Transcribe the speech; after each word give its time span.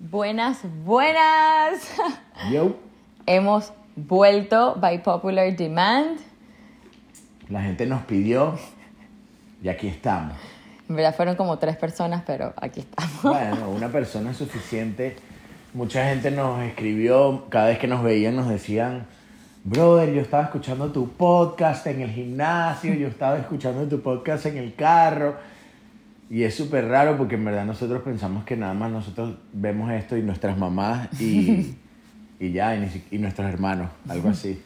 Buenas, 0.00 0.60
buenas. 0.84 1.92
Yo, 2.50 2.76
Hemos 3.26 3.72
vuelto 3.96 4.74
by 4.76 5.02
popular 5.02 5.54
demand. 5.54 6.18
la 7.50 7.60
gente 7.62 7.84
nos 7.84 8.02
pidió 8.04 8.58
y 9.62 9.68
aquí 9.68 9.88
estamos. 9.88 10.36
En 10.88 10.96
verdad 10.96 11.14
fueron 11.14 11.36
como 11.36 11.58
tres 11.58 11.76
personas, 11.76 12.22
pero 12.26 12.54
aquí 12.56 12.80
estamos. 12.80 13.22
Bueno, 13.22 13.68
una 13.68 13.88
persona 13.88 14.30
es 14.30 14.38
suficiente. 14.38 15.16
Mucha 15.74 16.08
gente 16.08 16.30
nos 16.30 16.60
escribió, 16.62 17.44
cada 17.50 17.66
vez 17.66 17.78
que 17.78 17.86
nos 17.86 18.02
veían 18.02 18.34
nos 18.36 18.48
decían, 18.48 19.06
brother, 19.64 20.14
yo 20.14 20.22
estaba 20.22 20.44
escuchando 20.44 20.90
tu 20.90 21.10
podcast 21.10 21.86
en 21.86 22.00
el 22.00 22.10
gimnasio, 22.10 22.94
yo 22.94 23.06
estaba 23.06 23.36
escuchando 23.38 23.86
tu 23.86 24.00
podcast 24.00 24.46
en 24.46 24.56
el 24.56 24.74
carro. 24.74 25.36
Y 26.30 26.44
es 26.44 26.54
súper 26.54 26.86
raro 26.86 27.18
porque 27.18 27.34
en 27.34 27.44
verdad 27.44 27.64
nosotros 27.64 28.02
pensamos 28.02 28.44
que 28.44 28.56
nada 28.56 28.72
más 28.72 28.92
nosotros 28.92 29.34
vemos 29.52 29.90
esto 29.90 30.16
y 30.16 30.22
nuestras 30.22 30.56
mamás 30.56 31.08
y, 31.20 31.74
y 32.38 32.52
ya, 32.52 32.76
y, 32.76 33.04
y 33.10 33.18
nuestros 33.18 33.52
hermanos, 33.52 33.90
algo 34.08 34.28
así. 34.28 34.62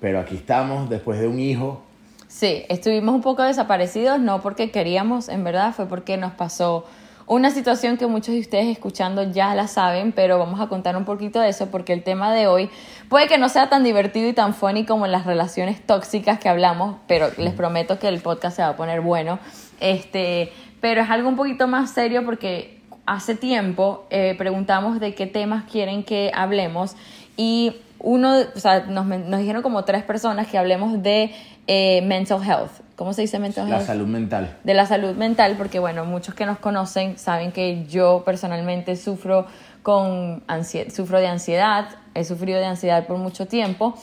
Pero 0.00 0.18
aquí 0.18 0.36
estamos 0.36 0.88
después 0.88 1.20
de 1.20 1.28
un 1.28 1.38
hijo. 1.38 1.82
Sí, 2.26 2.64
estuvimos 2.70 3.14
un 3.14 3.20
poco 3.20 3.42
desaparecidos, 3.42 4.18
no 4.18 4.40
porque 4.40 4.70
queríamos, 4.70 5.28
en 5.28 5.44
verdad, 5.44 5.74
fue 5.74 5.86
porque 5.86 6.16
nos 6.16 6.32
pasó 6.32 6.86
una 7.26 7.50
situación 7.50 7.96
que 7.96 8.06
muchos 8.06 8.34
de 8.34 8.40
ustedes 8.40 8.66
escuchando 8.66 9.22
ya 9.30 9.54
la 9.54 9.66
saben, 9.66 10.12
pero 10.12 10.38
vamos 10.38 10.60
a 10.60 10.68
contar 10.68 10.96
un 10.96 11.04
poquito 11.04 11.40
de 11.40 11.48
eso 11.48 11.70
porque 11.70 11.92
el 11.92 12.02
tema 12.02 12.32
de 12.32 12.46
hoy 12.46 12.70
puede 13.08 13.28
que 13.28 13.38
no 13.38 13.48
sea 13.48 13.68
tan 13.68 13.82
divertido 13.82 14.28
y 14.28 14.32
tan 14.32 14.54
funny 14.54 14.84
como 14.84 15.06
las 15.06 15.24
relaciones 15.24 15.84
tóxicas 15.86 16.38
que 16.38 16.48
hablamos, 16.48 16.96
pero 17.06 17.28
les 17.38 17.54
prometo 17.54 17.98
que 17.98 18.08
el 18.08 18.20
podcast 18.20 18.56
se 18.56 18.62
va 18.62 18.68
a 18.68 18.76
poner 18.76 19.00
bueno. 19.00 19.38
Este, 19.80 20.52
pero 20.80 21.02
es 21.02 21.10
algo 21.10 21.28
un 21.28 21.36
poquito 21.36 21.66
más 21.66 21.90
serio 21.90 22.24
porque 22.24 22.80
hace 23.06 23.34
tiempo 23.34 24.06
eh, 24.10 24.34
preguntamos 24.38 25.00
de 25.00 25.14
qué 25.14 25.26
temas 25.26 25.64
quieren 25.64 26.04
que 26.04 26.30
hablemos 26.34 26.96
y 27.36 27.76
uno, 27.98 28.34
o 28.54 28.58
sea, 28.60 28.80
nos, 28.86 29.06
nos 29.06 29.40
dijeron 29.40 29.62
como 29.62 29.84
tres 29.84 30.02
personas 30.04 30.46
que 30.46 30.58
hablemos 30.58 31.02
de 31.02 31.32
eh, 31.66 32.02
mental 32.02 32.42
health. 32.42 32.70
¿Cómo 32.96 33.12
se 33.12 33.22
dice 33.22 33.38
mental 33.38 33.68
La 33.68 33.76
health? 33.76 33.86
salud 33.86 34.06
mental. 34.06 34.56
de 34.62 34.74
la 34.74 34.86
salud 34.86 35.16
mental, 35.16 35.54
porque 35.56 35.78
bueno, 35.78 36.04
muchos 36.04 36.34
que 36.34 36.44
nos 36.46 36.58
conocen 36.58 37.18
saben 37.18 37.50
que 37.50 37.86
yo 37.86 38.22
personalmente 38.24 38.96
sufro 38.96 39.46
con 39.82 40.42
ansiedad, 40.46 40.92
sufro 40.92 41.18
de 41.18 41.26
ansiedad, 41.26 41.88
he 42.14 42.24
sufrido 42.24 42.58
de 42.58 42.66
ansiedad 42.66 43.06
por 43.06 43.18
mucho 43.18 43.46
tiempo 43.46 43.94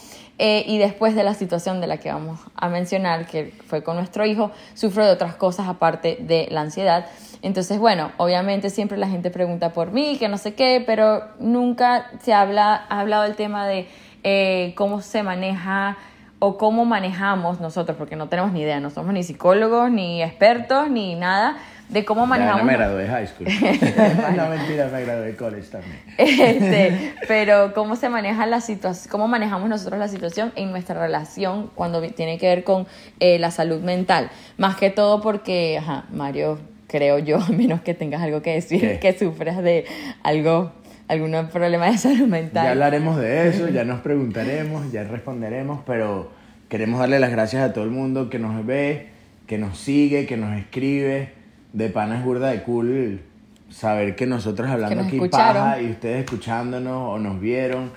eh, 0.44 0.64
y 0.66 0.80
después 0.80 1.14
de 1.14 1.24
la 1.24 1.36
situación 1.36 1.82
de 1.82 1.86
la 1.86 1.98
que 1.98 2.12
vamos 2.12 2.40
a 2.56 2.68
mencionar, 2.68 3.28
que 3.28 3.54
fue 3.68 3.84
con 3.84 3.96
nuestro 3.96 4.26
hijo, 4.26 4.50
sufro 4.74 5.06
de 5.06 5.12
otras 5.12 5.36
cosas 5.36 5.68
aparte 5.68 6.18
de 6.20 6.48
la 6.50 6.62
ansiedad. 6.62 7.06
Entonces, 7.44 7.78
bueno, 7.78 8.12
obviamente 8.18 8.72
siempre 8.72 8.98
la 8.98 9.08
gente 9.08 9.30
pregunta 9.30 9.72
por 9.72 9.92
mí, 9.92 10.18
que 10.18 10.30
no 10.30 10.40
sé 10.40 10.56
qué, 10.56 10.84
pero 10.84 11.26
nunca 11.38 12.10
se 12.24 12.34
habla, 12.34 12.88
ha 12.90 13.02
hablado 13.02 13.26
el 13.26 13.36
tema 13.36 13.68
de 13.68 13.88
eh, 14.24 14.74
cómo 14.76 15.02
se 15.02 15.22
maneja 15.22 16.00
o 16.40 16.58
cómo 16.58 16.86
manejamos 16.86 17.60
nosotros, 17.60 17.96
porque 17.96 18.16
no 18.16 18.28
tenemos 18.28 18.52
ni 18.52 18.62
idea, 18.62 18.80
no 18.80 18.90
somos 18.90 19.14
ni 19.14 19.22
psicólogos, 19.22 19.92
ni 19.92 20.24
expertos, 20.24 20.90
ni 20.90 21.14
nada, 21.14 21.58
de 21.92 22.06
cómo 22.06 22.22
Ya 22.22 22.28
manejamos. 22.28 22.62
no 22.62 22.68
me 22.68 22.74
gradué 22.74 23.04
de 23.04 23.10
high 23.10 23.28
school. 23.28 23.48
no, 24.38 24.50
mentira, 24.50 24.88
me 24.88 25.02
gradué 25.04 25.28
de 25.28 25.36
college 25.36 25.68
también. 25.68 26.00
Este, 26.18 27.14
pero 27.28 27.74
cómo 27.74 27.96
se 27.96 28.08
maneja 28.10 28.46
la 28.46 28.62
situación, 28.62 29.12
cómo 29.12 29.28
manejamos 29.28 29.70
nosotros 29.70 30.00
la 30.00 30.08
situación 30.08 30.54
en 30.56 30.72
nuestra 30.72 31.00
relación 31.00 31.70
cuando 31.76 32.02
tiene 32.02 32.38
que 32.38 32.48
ver 32.48 32.64
con 32.64 32.88
eh, 33.20 33.40
la 33.40 33.52
salud 33.52 33.82
mental. 33.82 34.30
Más 34.58 34.78
que 34.78 34.90
todo 34.90 35.22
porque, 35.22 35.78
ajá, 35.78 36.06
Mario, 36.14 36.60
creo 36.88 37.20
yo, 37.20 37.38
a 37.42 37.50
menos 37.50 37.82
que 37.82 37.94
tengas 37.94 38.22
algo 38.22 38.42
que 38.42 38.54
decir, 38.54 38.80
¿Qué? 38.80 39.00
que 39.00 39.18
sufras 39.20 39.62
de 39.62 39.86
algo, 40.24 40.72
algún 41.10 41.48
problema 41.50 41.92
de 41.92 41.98
salud 41.98 42.28
mental. 42.28 42.64
Ya 42.64 42.72
hablaremos 42.72 43.18
de 43.18 43.50
eso, 43.50 43.68
ya 43.68 43.84
nos 43.84 44.00
preguntaremos, 44.00 44.92
ya 44.94 45.04
responderemos, 45.04 45.82
pero 45.86 46.32
queremos 46.70 47.02
darle 47.02 47.20
las 47.20 47.32
gracias 47.32 47.64
a 47.64 47.74
todo 47.74 47.84
el 47.84 47.92
mundo 47.92 48.30
que 48.30 48.40
nos 48.40 48.66
ve, 48.66 49.10
que 49.46 49.58
nos 49.58 49.78
sigue, 49.78 50.26
que 50.26 50.38
nos 50.38 50.58
escribe. 50.58 51.41
De 51.74 51.90
pana 51.90 52.18
es 52.20 52.26
burda 52.26 52.50
de 52.50 52.64
cool 52.64 53.22
saber 53.70 54.16
que 54.16 54.26
nosotros 54.26 54.70
hablando 54.70 55.02
aquí 55.04 55.16
escucharon. 55.16 55.64
paja 55.64 55.82
y 55.82 55.92
ustedes 55.92 56.26
escuchándonos 56.26 57.10
o 57.16 57.20
nos 57.20 57.40
vieron. 57.40 57.92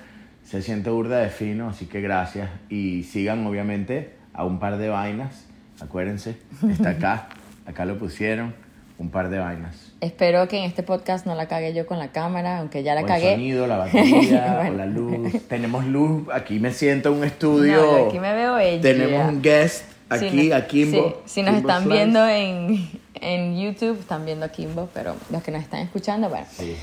Se 0.45 0.63
siente 0.63 0.91
burda 0.91 1.19
de 1.19 1.31
fino, 1.31 1.69
así 1.71 1.87
que 1.87 2.01
gracias. 2.01 2.51
Y 2.69 3.03
sigan 3.05 3.47
obviamente 3.47 4.11
a 4.33 4.45
un 4.45 4.59
par 4.61 4.77
de 4.79 4.89
vainas. 4.89 5.47
Acuérdense, 5.81 6.37
está 6.71 6.91
acá, 6.91 7.29
acá 7.67 7.85
lo 7.85 7.99
pusieron, 7.99 8.55
un 8.99 9.11
par 9.11 9.29
de 9.31 9.39
vainas. 9.39 9.93
Espero 10.01 10.47
que 10.47 10.59
en 10.59 10.65
este 10.65 10.83
podcast 10.85 11.27
no 11.27 11.35
la 11.35 11.49
cague 11.49 11.75
yo 11.75 11.87
con 11.87 11.99
la 11.99 12.13
cámara, 12.13 12.59
aunque 12.59 12.83
ya 12.85 12.95
la 12.95 13.01
o 13.03 13.07
el 13.09 13.23
sonido, 13.23 13.67
la 13.67 13.79
batería, 13.79 14.55
Bueno. 14.61 14.71
o 14.73 14.77
la 14.77 14.87
luz. 14.87 15.49
Tenemos 15.49 15.85
luz, 15.87 16.29
aquí 16.33 16.61
me 16.61 16.73
siento 16.73 17.09
en 17.11 17.19
un 17.19 17.25
estudio. 17.25 17.83
No, 17.83 18.07
aquí 18.07 18.21
me 18.21 18.35
veo 18.35 18.59
ella. 18.59 18.83
Tenemos 18.83 19.33
un 19.33 19.43
guest 19.43 19.85
aquí, 20.09 20.85
Si 20.85 20.91
sí, 20.93 21.03
si 21.25 21.43
nos 21.43 21.57
están 21.57 21.83
Slice. 21.83 21.97
viendo 21.97 22.29
en, 22.29 22.89
en 23.25 23.59
YouTube, 23.59 23.99
están 23.99 24.25
viendo 24.25 24.47
a 24.47 24.51
Kimbo, 24.51 24.89
pero 24.93 25.17
los 25.31 25.43
que 25.43 25.51
nos 25.51 25.63
están 25.63 25.81
escuchando, 25.81 26.29
bueno. 26.29 26.47
Sí. 26.51 26.77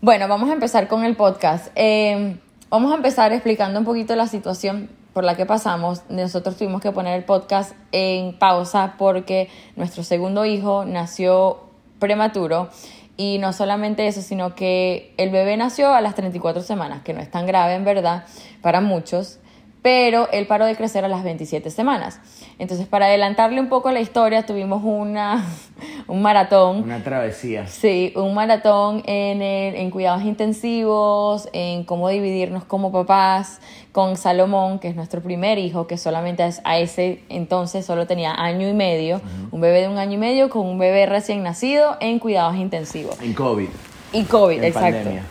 Bueno, 0.00 0.28
vamos 0.28 0.48
a 0.48 0.52
empezar 0.52 0.86
con 0.86 1.04
el 1.04 1.16
podcast. 1.16 1.68
Eh, 1.74 2.36
vamos 2.70 2.92
a 2.92 2.94
empezar 2.94 3.32
explicando 3.32 3.80
un 3.80 3.84
poquito 3.84 4.14
la 4.14 4.28
situación 4.28 4.88
por 5.12 5.24
la 5.24 5.36
que 5.36 5.44
pasamos. 5.44 6.02
Nosotros 6.08 6.56
tuvimos 6.56 6.80
que 6.80 6.92
poner 6.92 7.18
el 7.18 7.24
podcast 7.24 7.72
en 7.90 8.38
pausa 8.38 8.94
porque 8.96 9.48
nuestro 9.74 10.04
segundo 10.04 10.44
hijo 10.44 10.84
nació 10.84 11.58
prematuro. 11.98 12.68
Y 13.16 13.38
no 13.38 13.52
solamente 13.52 14.06
eso, 14.06 14.22
sino 14.22 14.54
que 14.54 15.12
el 15.16 15.30
bebé 15.30 15.56
nació 15.56 15.92
a 15.92 16.00
las 16.00 16.14
34 16.14 16.62
semanas, 16.62 17.02
que 17.02 17.12
no 17.12 17.20
es 17.20 17.28
tan 17.28 17.46
grave 17.46 17.74
en 17.74 17.84
verdad 17.84 18.24
para 18.62 18.80
muchos, 18.80 19.40
pero 19.82 20.28
él 20.32 20.46
paró 20.46 20.66
de 20.66 20.74
crecer 20.76 21.04
a 21.04 21.08
las 21.08 21.22
27 21.24 21.70
semanas. 21.70 22.20
Entonces, 22.58 22.86
para 22.88 23.06
adelantarle 23.06 23.60
un 23.60 23.68
poco 23.68 23.90
la 23.92 24.00
historia, 24.00 24.44
tuvimos 24.44 24.82
una, 24.84 25.44
un 26.08 26.20
maratón. 26.22 26.82
Una 26.82 27.02
travesía. 27.04 27.66
Sí, 27.68 28.12
un 28.16 28.34
maratón 28.34 29.02
en, 29.06 29.40
el- 29.42 29.76
en 29.76 29.90
cuidados 29.90 30.22
intensivos, 30.24 31.48
en 31.52 31.84
cómo 31.84 32.08
dividirnos 32.08 32.64
como 32.64 32.90
papás, 32.92 33.60
con 33.92 34.16
Salomón, 34.16 34.78
que 34.78 34.88
es 34.88 34.96
nuestro 34.96 35.20
primer 35.22 35.58
hijo, 35.58 35.86
que 35.86 35.96
solamente 35.96 36.42
a 36.64 36.78
ese 36.78 37.22
entonces 37.28 37.84
solo 37.86 38.06
tenía 38.06 38.32
año 38.34 38.68
y 38.68 38.72
medio, 38.74 39.20
un 39.50 39.60
bebé 39.60 39.80
de 39.82 39.88
un 39.88 39.98
año 39.98 40.14
y 40.14 40.18
medio 40.18 40.50
con 40.50 40.66
un 40.66 40.78
bebé 40.78 41.06
recién 41.06 41.42
nacido 41.42 41.96
en 42.00 42.18
cuidados 42.18 42.56
intensivos. 42.56 43.20
En 43.22 43.32
COVID. 43.34 43.68
Y 44.12 44.24
COVID, 44.24 44.58
En 44.58 44.64
exacto. 44.64 44.90
pandemia. 44.98 45.22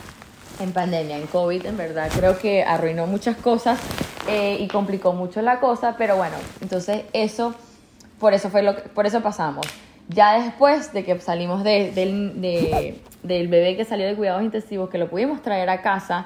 En 0.60 0.72
pandemia, 0.72 1.18
en 1.18 1.28
COVID, 1.28 1.66
en 1.66 1.78
verdad, 1.78 2.10
creo 2.16 2.38
que 2.40 2.64
arruinó 2.64 3.06
muchas 3.06 3.38
cosas 3.38 3.80
eh, 4.28 4.58
y 4.60 4.68
complicó 4.68 5.14
mucho 5.14 5.42
la 5.42 5.60
cosa, 5.60 5.96
pero 5.98 6.18
bueno, 6.18 6.36
entonces 6.62 7.04
eso, 7.14 7.54
por 8.20 8.34
eso 8.34 8.50
fue 8.50 8.64
lo 8.64 8.76
que- 8.76 8.82
por 8.90 9.06
eso 9.06 9.22
pasamos. 9.22 9.68
Ya 10.10 10.42
después 10.42 10.94
de 10.94 11.04
que 11.06 11.20
salimos 11.20 11.64
de- 11.64 11.92
del, 11.92 12.42
de- 12.42 13.00
del 13.24 13.48
bebé 13.50 13.78
que 13.78 13.86
salió 13.86 14.08
de 14.08 14.16
cuidados 14.16 14.42
intensivos, 14.42 14.90
que 14.90 14.98
lo 14.98 15.10
pudimos 15.10 15.42
traer 15.44 15.70
a 15.70 15.82
casa, 15.82 16.26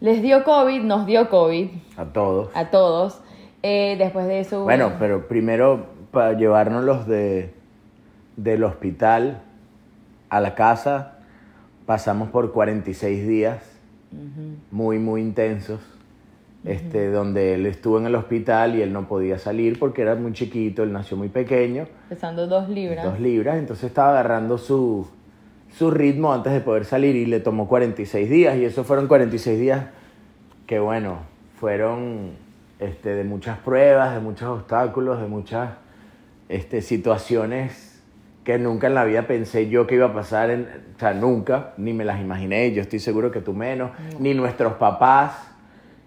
les 0.00 0.20
dio 0.20 0.44
COVID, 0.44 0.82
nos 0.82 1.06
dio 1.06 1.30
COVID 1.30 1.68
A 1.96 2.04
todos. 2.04 2.50
a 2.54 2.66
todos. 2.70 3.20
Eh, 3.62 3.96
después 3.98 4.26
de 4.26 4.40
eso... 4.40 4.62
Bueno, 4.64 4.92
pero 4.98 5.26
primero 5.26 5.86
para 6.10 6.34
llevárnoslos 6.34 7.06
de, 7.06 7.52
del 8.36 8.62
hospital 8.64 9.40
a 10.28 10.40
la 10.40 10.54
casa, 10.54 11.15
pasamos 11.86 12.30
por 12.30 12.52
46 12.52 13.26
días 13.26 13.62
muy, 14.70 14.98
muy 14.98 15.20
intensos, 15.20 15.80
este, 16.64 17.10
donde 17.10 17.54
él 17.54 17.66
estuvo 17.66 17.98
en 17.98 18.06
el 18.06 18.14
hospital 18.14 18.74
y 18.74 18.82
él 18.82 18.92
no 18.92 19.06
podía 19.06 19.38
salir 19.38 19.78
porque 19.78 20.02
era 20.02 20.14
muy 20.16 20.32
chiquito, 20.32 20.82
él 20.82 20.92
nació 20.92 21.16
muy 21.16 21.28
pequeño, 21.28 21.86
pesando 22.08 22.46
dos 22.46 22.68
libras. 22.68 23.04
dos 23.04 23.20
libras, 23.20 23.58
entonces 23.58 23.84
estaba 23.84 24.10
agarrando 24.10 24.58
su, 24.58 25.06
su 25.76 25.90
ritmo 25.90 26.32
antes 26.32 26.52
de 26.52 26.60
poder 26.60 26.84
salir 26.84 27.14
y 27.14 27.26
le 27.26 27.40
tomó 27.40 27.68
46 27.68 28.28
días 28.28 28.56
y 28.56 28.64
esos 28.64 28.86
fueron 28.86 29.06
46 29.06 29.58
días 29.58 29.86
que 30.66 30.80
bueno, 30.80 31.18
fueron 31.60 32.32
este, 32.80 33.14
de 33.14 33.24
muchas 33.24 33.58
pruebas, 33.58 34.14
de 34.14 34.20
muchos 34.20 34.48
obstáculos, 34.48 35.20
de 35.20 35.28
muchas 35.28 35.70
este, 36.48 36.82
situaciones 36.82 37.85
que 38.46 38.58
nunca 38.58 38.86
en 38.86 38.94
la 38.94 39.04
vida 39.04 39.22
pensé 39.26 39.68
yo 39.68 39.86
que 39.88 39.96
iba 39.96 40.06
a 40.06 40.14
pasar, 40.14 40.50
en, 40.50 40.68
o 40.96 40.98
sea, 41.00 41.12
nunca, 41.12 41.72
ni 41.76 41.92
me 41.92 42.04
las 42.04 42.20
imaginé, 42.20 42.72
yo 42.72 42.80
estoy 42.80 43.00
seguro 43.00 43.32
que 43.32 43.40
tú 43.40 43.52
menos, 43.52 43.90
ni 44.20 44.34
nuestros 44.34 44.74
papás, 44.74 45.32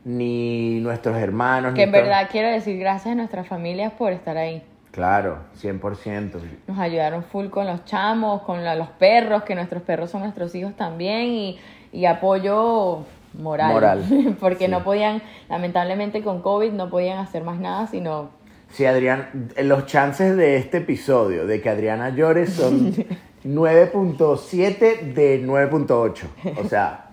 ni 0.06 0.80
nuestros 0.80 1.18
hermanos. 1.18 1.74
Que 1.74 1.84
en 1.84 1.92
verdad 1.92 2.30
quiero 2.32 2.50
decir 2.50 2.80
gracias 2.80 3.12
a 3.12 3.16
nuestras 3.16 3.46
familias 3.48 3.92
por 3.94 4.14
estar 4.14 4.38
ahí. 4.38 4.64
Claro, 4.92 5.40
100%. 5.62 6.32
Nos 6.68 6.80
ayudaron 6.80 7.24
full 7.24 7.48
con 7.50 7.68
los 7.68 7.84
chamos, 7.86 8.42
con 8.44 8.64
la- 8.64 8.76
los 8.76 8.88
perros, 8.88 9.44
que 9.44 9.54
nuestros 9.54 9.84
perros 9.84 10.10
son 10.10 10.22
nuestros 10.22 10.56
hijos 10.56 10.74
también, 10.76 11.26
y, 11.28 11.60
y 11.92 12.06
apoyo 12.06 13.00
moral. 13.38 13.74
Moral, 13.74 14.36
Porque 14.40 14.66
sí. 14.66 14.72
no 14.72 14.84
podían, 14.84 15.22
lamentablemente 15.50 16.24
con 16.24 16.42
COVID, 16.42 16.72
no 16.72 16.90
podían 16.90 17.20
hacer 17.20 17.44
más 17.44 17.60
nada, 17.60 17.86
sino 17.88 18.30
Si 18.72 18.86
Adrián, 18.86 19.50
los 19.64 19.86
chances 19.86 20.38
de 20.38 20.58
este 20.58 20.78
episodio 20.78 21.48
de 21.48 21.62
que 21.62 21.70
Adriana 21.70 22.10
llore 22.10 22.48
son 22.48 22.94
9.7 23.46 25.14
de 25.14 25.44
9.8. 25.46 26.24
O 26.64 26.68
sea, 26.68 27.10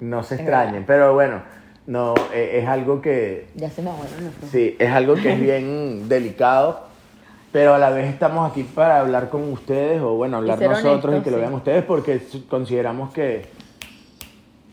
no 0.00 0.22
se 0.22 0.36
extrañen. 0.36 0.84
Pero 0.86 1.14
bueno, 1.14 1.42
no, 1.86 2.14
eh, 2.32 2.60
es 2.62 2.68
algo 2.68 3.00
que... 3.00 3.46
Ya 3.54 3.70
se 3.70 3.82
me 3.82 3.90
los 3.90 3.98
ojos. 3.98 4.50
Sí, 4.50 4.76
es 4.78 4.90
algo 4.90 5.14
que 5.14 5.32
es 5.32 5.40
bien 5.40 6.08
delicado. 6.08 6.92
Pero 7.52 7.74
a 7.74 7.78
la 7.78 7.90
vez 7.90 8.08
estamos 8.08 8.50
aquí 8.50 8.62
para 8.62 9.00
hablar 9.00 9.28
con 9.28 9.52
ustedes, 9.52 10.00
o 10.00 10.14
bueno, 10.14 10.38
hablar 10.38 10.58
ser 10.58 10.70
nosotros 10.70 11.18
y 11.18 11.20
que 11.20 11.30
lo 11.30 11.36
sí. 11.36 11.40
vean 11.42 11.52
ustedes, 11.52 11.84
porque 11.84 12.22
consideramos 12.48 13.12
que, 13.12 13.44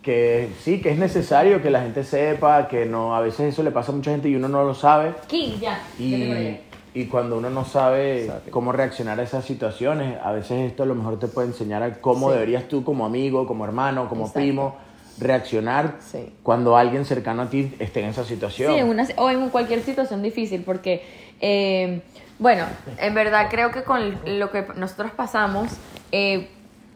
que 0.01 0.50
sí, 0.62 0.81
que 0.81 0.92
es 0.92 0.98
necesario 0.98 1.62
que 1.62 1.69
la 1.69 1.81
gente 1.81 2.04
sepa, 2.04 2.68
que 2.68 2.86
no, 2.86 3.16
a 3.16 3.19
veces 3.22 3.54
eso 3.54 3.63
le 3.63 3.72
pasa 3.72 3.92
a 3.92 3.96
mucha 3.96 4.12
gente 4.12 4.30
y 4.30 4.36
uno 4.36 4.48
no 4.48 4.63
lo 4.63 4.74
sabe. 4.74 5.13
King, 5.28 5.60
ya. 5.60 5.81
Y, 6.00 6.57
y 6.94 7.06
cuando 7.06 7.38
uno 7.38 7.50
no 7.50 7.66
sabe 7.66 8.31
cómo 8.50 8.72
reaccionar 8.72 9.19
a 9.19 9.24
esas 9.24 9.46
situaciones, 9.46 10.18
a 10.24 10.31
veces 10.31 10.72
esto 10.72 10.84
a 10.84 10.86
lo 10.86 10.96
mejor 10.96 11.19
te 11.19 11.28
puede 11.28 11.50
enseñar 11.50 11.84
a 11.84 11.94
cómo 12.01 12.28
Sí. 12.30 12.34
deberías 12.34 12.68
tú 12.68 12.84
como 12.84 13.06
amigo, 13.06 13.46
como 13.46 13.66
hermano, 13.66 14.07
como 14.07 14.22
Exacto. 14.22 14.40
primo, 14.40 14.75
reaccionar 15.19 15.96
Sí. 16.00 16.34
cuando 16.44 16.78
alguien 16.78 17.04
cercano 17.06 17.42
a 17.44 17.50
ti 17.50 17.75
esté 17.80 18.00
en 18.00 18.07
esa 18.07 18.24
situación. 18.24 18.74
Sí, 18.74 18.80
en 18.80 18.88
una, 18.88 19.06
o 19.18 19.30
en 19.30 19.50
cualquier 19.50 19.81
situación 19.81 20.24
difícil, 20.24 20.63
porque, 20.66 21.04
eh, 21.42 22.02
bueno, 22.40 22.63
en 23.00 23.13
verdad 23.13 23.48
creo 23.50 23.72
que 23.72 23.84
con 23.84 24.16
lo 24.25 24.50
que 24.50 24.66
nosotros 24.78 25.12
pasamos, 25.12 25.72
eh, 26.13 26.48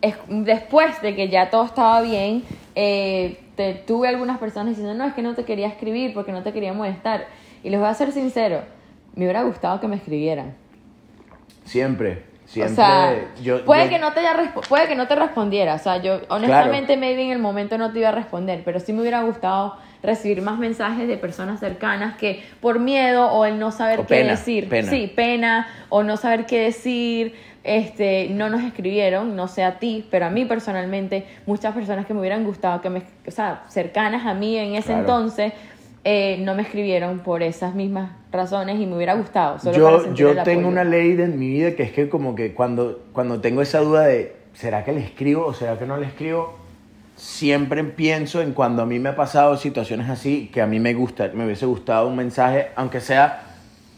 es- 0.04 0.18
después 0.28 1.02
de 1.02 1.16
que 1.16 1.30
ya 1.30 1.50
todo 1.50 1.66
estaba 1.66 2.02
bien, 2.02 2.44
eh, 2.76 3.40
te- 3.56 3.74
tuve 3.74 4.08
algunas 4.08 4.38
personas 4.38 4.70
diciendo, 4.76 4.94
no, 4.94 5.06
es 5.06 5.14
que 5.16 5.22
no 5.24 5.34
te 5.34 5.46
quería 5.46 5.68
escribir 5.68 6.14
porque 6.14 6.32
no 6.32 6.44
te 6.44 6.54
quería 6.54 6.74
molestar. 6.74 7.26
Y 7.64 7.70
les 7.72 7.80
voy 7.80 7.90
a 7.90 7.94
ser 7.96 8.12
sincero, 8.12 8.62
me 9.16 9.26
hubiera 9.26 9.44
gustado 9.44 9.80
que 9.80 9.88
me 9.88 9.96
escribieran. 9.96 10.54
Siempre, 11.66 12.24
siempre. 12.46 12.74
o 12.74 12.76
sea, 12.76 13.16
yo, 13.42 13.64
puede, 13.66 13.86
yo- 13.86 13.90
que 13.92 14.00
no 14.00 14.12
te 14.12 14.20
haya 14.20 14.54
puede 14.68 14.88
que 14.88 14.96
no 14.96 15.08
te 15.08 15.16
respondiera. 15.16 15.76
O 15.76 15.80
sea, 15.80 15.98
yo 16.02 16.20
honestamente 16.30 16.98
maybe 16.98 17.24
en 17.24 17.32
el 17.32 17.40
momento 17.40 17.78
no 17.78 17.92
te 17.94 18.00
iba 18.00 18.10
a 18.10 18.12
responder, 18.12 18.62
pero 18.66 18.80
sí 18.80 18.92
me 18.94 19.02
hubiera 19.02 19.22
gustado 19.24 19.76
recibir 20.02 20.42
más 20.42 20.60
mensajes 20.60 21.08
de 21.08 21.16
personas 21.16 21.62
cercanas 21.62 22.18
que 22.18 22.44
por 22.60 22.80
miedo 22.80 23.32
o 23.32 23.46
el 23.46 23.58
no 23.58 23.72
saber 23.72 24.00
O 24.00 24.04
qué 24.06 24.16
pena, 24.16 24.32
decir, 24.32 24.68
pena. 24.68 24.90
sí, 24.90 25.12
pena 25.16 25.68
o 25.88 26.04
no 26.04 26.18
saber 26.18 26.46
qué 26.46 26.60
decir, 26.60 27.36
este, 27.64 28.30
no 28.30 28.50
nos 28.50 28.64
escribieron, 28.64 29.36
no 29.36 29.48
sé 29.48 29.64
a 29.64 29.80
ti, 29.80 30.06
pero 30.12 30.26
a 30.26 30.30
mí 30.30 30.46
personalmente 30.46 31.26
muchas 31.46 31.74
personas 31.74 32.06
que 32.06 32.14
me 32.14 32.20
hubieran 32.20 32.44
gustado 32.44 32.82
que 32.82 32.90
me, 32.90 33.04
o 33.26 33.32
sea, 33.32 33.64
cercanas 33.70 34.26
a 34.26 34.34
mí 34.34 34.58
en 34.58 34.76
ese 34.76 34.88
Claro. 34.88 35.02
entonces 35.02 35.54
eh, 36.04 36.38
no 36.42 36.56
me 36.56 36.64
escribieron 36.64 37.20
por 37.20 37.42
esas 37.42 37.74
mismas 37.74 38.12
razones 38.32 38.80
y 38.82 38.86
me 38.86 38.98
hubiera 38.98 39.14
gustado. 39.14 39.60
Solo 39.60 39.78
yo, 39.78 40.14
yo 40.14 40.44
tengo 40.44 40.62
apoyo. 40.62 40.68
una 40.68 40.84
ley 40.84 41.14
de, 41.14 41.24
en 41.24 41.40
mi 41.40 41.48
vida 41.48 41.76
que 41.76 41.84
es 41.84 41.94
que 41.94 42.10
como 42.10 42.36
que 42.36 42.54
cuando, 42.54 43.02
cuando 43.14 43.40
tengo 43.40 43.62
esa 43.62 43.80
duda 43.80 44.04
de, 44.04 44.36
¿será 44.54 44.84
que 44.84 44.92
le 44.92 45.00
escribo 45.00 45.46
o 45.46 45.54
será 45.54 45.80
que 45.80 45.86
no 45.86 45.96
le 45.96 46.08
escribo? 46.08 46.56
Siempre 47.16 47.82
pienso 47.86 48.42
en 48.42 48.52
cuando 48.52 48.82
a 48.82 48.86
mí 48.86 49.00
me 49.00 49.10
ha 49.10 49.16
pasado 49.16 49.56
situaciones 49.56 50.10
así, 50.10 50.50
que 50.54 50.62
a 50.62 50.68
mí 50.68 50.82
me 50.82 50.94
gusta, 50.94 51.32
me 51.34 51.46
hubiese 51.46 51.66
gustado 51.66 52.08
un 52.10 52.18
mensaje, 52.18 52.68
aunque 52.76 53.00
sea, 53.00 53.44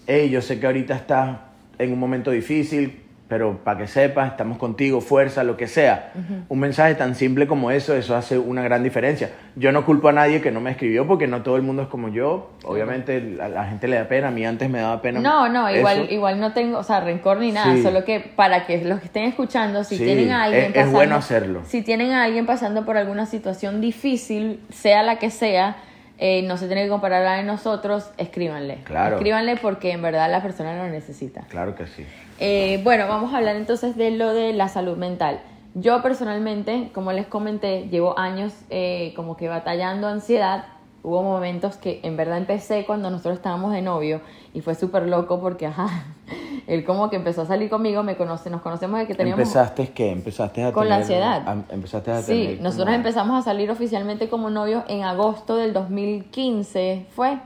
hey, 0.05 0.29
yo 0.29 0.41
sé 0.43 0.59
que 0.59 0.67
ahorita 0.67 0.95
estás 0.95 1.37
en 1.79 1.91
un 1.91 1.99
momento 1.99 2.29
difícil, 2.29 3.04
pero 3.27 3.57
para 3.63 3.79
que 3.79 3.87
sepas, 3.87 4.29
estamos 4.31 4.59
contigo, 4.59 5.01
fuerza, 5.01 5.43
lo 5.43 5.57
que 5.57 5.67
sea. 5.67 6.11
Un 6.47 6.59
mensaje 6.59 6.93
tan 6.93 7.15
simple 7.15 7.47
como 7.47 7.71
eso, 7.71 7.95
eso 7.95 8.15
hace 8.15 8.37
una 8.37 8.61
gran 8.61 8.83
diferencia. 8.83 9.31
Yo 9.55 9.71
no 9.71 9.83
culpo 9.83 10.09
a 10.09 10.11
nadie 10.11 10.41
que 10.41 10.51
no 10.51 10.61
me 10.61 10.69
escribió, 10.69 11.07
porque 11.07 11.25
no 11.25 11.41
todo 11.41 11.55
el 11.55 11.63
mundo 11.63 11.81
es 11.81 11.87
como 11.87 12.09
yo. 12.09 12.51
Obviamente 12.63 13.37
a 13.41 13.49
la 13.49 13.65
gente 13.65 13.87
le 13.87 13.95
da 13.97 14.07
pena, 14.07 14.27
a 14.27 14.31
mí 14.31 14.45
antes 14.45 14.69
me 14.69 14.79
daba 14.79 15.01
pena. 15.01 15.19
No, 15.21 15.49
no, 15.49 15.69
igual, 15.75 16.01
eso. 16.03 16.13
igual 16.13 16.39
no 16.39 16.53
tengo, 16.53 16.77
o 16.77 16.83
sea, 16.83 16.99
rencor 16.99 17.39
ni 17.39 17.51
nada, 17.51 17.73
Sí. 17.75 17.81
solo 17.81 18.05
que 18.05 18.19
para 18.19 18.67
que 18.67 18.83
los 18.85 18.99
que 18.99 19.05
estén 19.05 19.23
escuchando, 19.23 19.83
si 19.83 19.97
Sí, 19.97 20.03
tienen 20.05 20.31
a 20.31 20.43
alguien 20.43 20.61
es- 20.61 20.67
es 20.69 20.73
pasando, 20.75 20.95
bueno 20.97 21.15
hacerlo. 21.15 21.61
si 21.65 21.81
tienen 21.81 22.11
a 22.11 22.23
alguien 22.25 22.45
pasando 22.45 22.85
por 22.85 22.95
alguna 22.95 23.25
situación 23.25 23.81
difícil, 23.81 24.59
sea 24.69 25.01
la 25.01 25.17
que 25.17 25.31
sea, 25.31 25.77
eh, 26.17 26.43
no 26.43 26.57
se 26.57 26.67
tiene 26.67 26.83
que 26.83 26.89
comparar 26.89 27.25
a 27.25 27.43
nosotros, 27.43 28.11
escríbanle. 28.17 28.83
Claro. 28.83 29.15
Escríbanle 29.15 29.57
porque 29.57 29.91
en 29.91 30.01
verdad 30.01 30.31
la 30.31 30.41
persona 30.41 30.75
lo 30.77 30.89
necesita. 30.89 31.41
Claro 31.49 31.75
que 31.75 31.87
sí. 31.87 32.05
Eh, 32.39 32.79
bueno, 32.83 33.07
vamos 33.07 33.33
a 33.33 33.37
hablar 33.37 33.55
entonces 33.55 33.95
de 33.95 34.11
lo 34.11 34.33
de 34.33 34.53
la 34.53 34.67
salud 34.67 34.97
mental. 34.97 35.41
Yo 35.73 36.01
personalmente, 36.01 36.89
como 36.93 37.11
les 37.11 37.27
comenté, 37.27 37.89
llevo 37.89 38.17
años 38.17 38.53
eh, 38.69 39.11
como 39.15 39.35
que 39.35 39.49
batallando 39.49 40.07
ansiedad. 40.07 40.65
Hubo 41.05 41.21
momentos 41.21 41.75
que 41.77 41.99
en 42.01 42.17
verdad 42.17 42.37
empecé 42.39 42.83
cuando 42.85 43.11
nosotros 43.11 43.35
estábamos 43.35 43.71
de 43.71 43.81
novio 43.83 44.21
y 44.55 44.61
fue 44.61 44.73
súper 44.73 45.03
loco 45.07 45.39
porque, 45.39 45.67
ajá, 45.67 45.87
él 46.67 46.83
como 46.83 47.11
que 47.11 47.15
empezó 47.15 47.43
a 47.43 47.45
salir 47.45 47.69
conmigo, 47.69 48.01
me 48.01 48.17
conoce, 48.17 48.49
nos 48.49 48.61
conocemos 48.61 48.99
de 48.99 49.05
que 49.05 49.13
teníamos... 49.13 49.39
¿Empezaste 49.41 49.89
qué? 49.89 50.09
¿Empezaste 50.11 50.63
a 50.63 50.71
Con 50.73 50.89
la 50.89 51.01
tener- 51.03 51.21
ansiedad. 51.23 51.47
a- 51.47 51.73
empezaste 51.73 52.09
a 52.11 52.21
Sí, 52.23 52.31
tener 52.47 52.61
nosotros 52.61 52.85
como- 52.87 52.95
empezamos 52.97 53.37
a 53.39 53.41
salir 53.43 53.69
oficialmente 53.69 54.29
como 54.29 54.49
novios 54.49 54.83
en 54.87 55.03
agosto 55.03 55.57
del 55.57 55.73
2015, 55.73 57.05
fue 57.15 57.37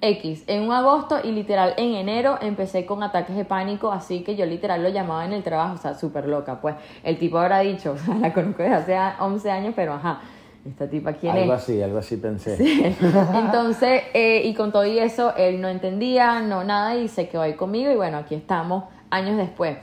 X, 0.00 0.44
en 0.48 0.62
un 0.64 0.72
agosto 0.72 1.18
y 1.22 1.30
literal 1.32 1.74
en 1.76 1.94
enero 1.94 2.36
empecé 2.40 2.86
con 2.86 3.02
ataques 3.02 3.36
de 3.36 3.44
pánico, 3.44 3.92
así 3.92 4.22
que 4.24 4.34
yo 4.36 4.46
literal 4.46 4.82
lo 4.82 4.88
llamaba 4.88 5.24
en 5.24 5.32
el 5.32 5.42
trabajo, 5.44 5.74
o 5.74 5.78
sea, 5.78 5.94
súper 5.94 6.26
loca, 6.26 6.60
pues 6.60 6.74
el 7.04 7.18
tipo 7.18 7.38
habrá 7.38 7.60
dicho, 7.60 7.92
o 7.96 7.98
sea, 7.98 8.14
la 8.16 8.32
conozco 8.32 8.62
desde 8.62 8.74
hace 8.74 8.96
a- 8.96 9.16
11 9.20 9.50
años, 9.50 9.74
pero 9.76 9.92
ajá, 9.92 10.20
esta 10.68 10.88
tipa 10.88 11.12
quién 11.14 11.36
Algo 11.36 11.54
es. 11.54 11.62
así, 11.62 11.82
algo 11.82 11.98
así 11.98 12.16
pensé. 12.16 12.56
Entonces, 13.34 14.02
eh, 14.14 14.42
y 14.44 14.54
con 14.54 14.70
todo 14.70 14.86
y 14.86 14.98
eso, 14.98 15.34
él 15.36 15.60
no 15.60 15.68
entendía, 15.68 16.40
no 16.40 16.62
nada, 16.64 16.96
y 16.96 17.08
se 17.08 17.28
quedó 17.28 17.42
ahí 17.42 17.54
conmigo, 17.54 17.90
y 17.90 17.96
bueno, 17.96 18.18
aquí 18.18 18.34
estamos 18.34 18.84
años 19.10 19.36
después. 19.36 19.76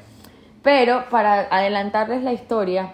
Pero 0.64 1.06
para 1.10 1.48
adelantarles 1.52 2.24
la 2.24 2.34
historia, 2.34 2.94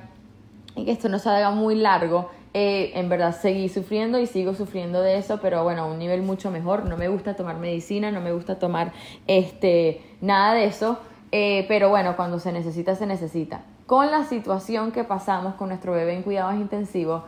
y 0.75 0.85
que 0.85 0.91
esto 0.91 1.09
no 1.09 1.19
se 1.19 1.29
haga 1.29 1.51
muy 1.51 1.75
largo, 1.75 2.29
eh, 2.57 2.97
en 2.97 3.09
verdad 3.09 3.35
seguí 3.37 3.67
sufriendo 3.67 4.17
y 4.17 4.27
sigo 4.27 4.53
sufriendo 4.53 5.01
de 5.01 5.17
eso, 5.17 5.39
pero 5.41 5.63
bueno, 5.63 5.83
a 5.83 5.85
un 5.87 5.99
nivel 5.99 6.21
mucho 6.21 6.51
mejor. 6.51 6.85
No 6.85 6.95
me 6.95 7.09
gusta 7.09 7.35
tomar 7.35 7.57
medicina, 7.57 8.11
no 8.11 8.21
me 8.21 8.31
gusta 8.31 8.57
tomar 8.59 8.93
este, 9.27 10.01
nada 10.21 10.53
de 10.53 10.63
eso, 10.63 10.97
eh, 11.33 11.65
pero 11.67 11.89
bueno, 11.89 12.15
cuando 12.15 12.39
se 12.39 12.53
necesita, 12.53 12.95
se 12.95 13.05
necesita. 13.07 13.63
Con 13.85 14.09
la 14.09 14.23
situación 14.23 14.93
que 14.93 15.03
pasamos 15.03 15.55
con 15.55 15.67
nuestro 15.67 15.91
bebé 15.91 16.13
en 16.13 16.23
cuidados 16.23 16.55
intensivos, 16.55 17.23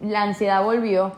la 0.00 0.22
ansiedad 0.22 0.64
volvió, 0.64 1.12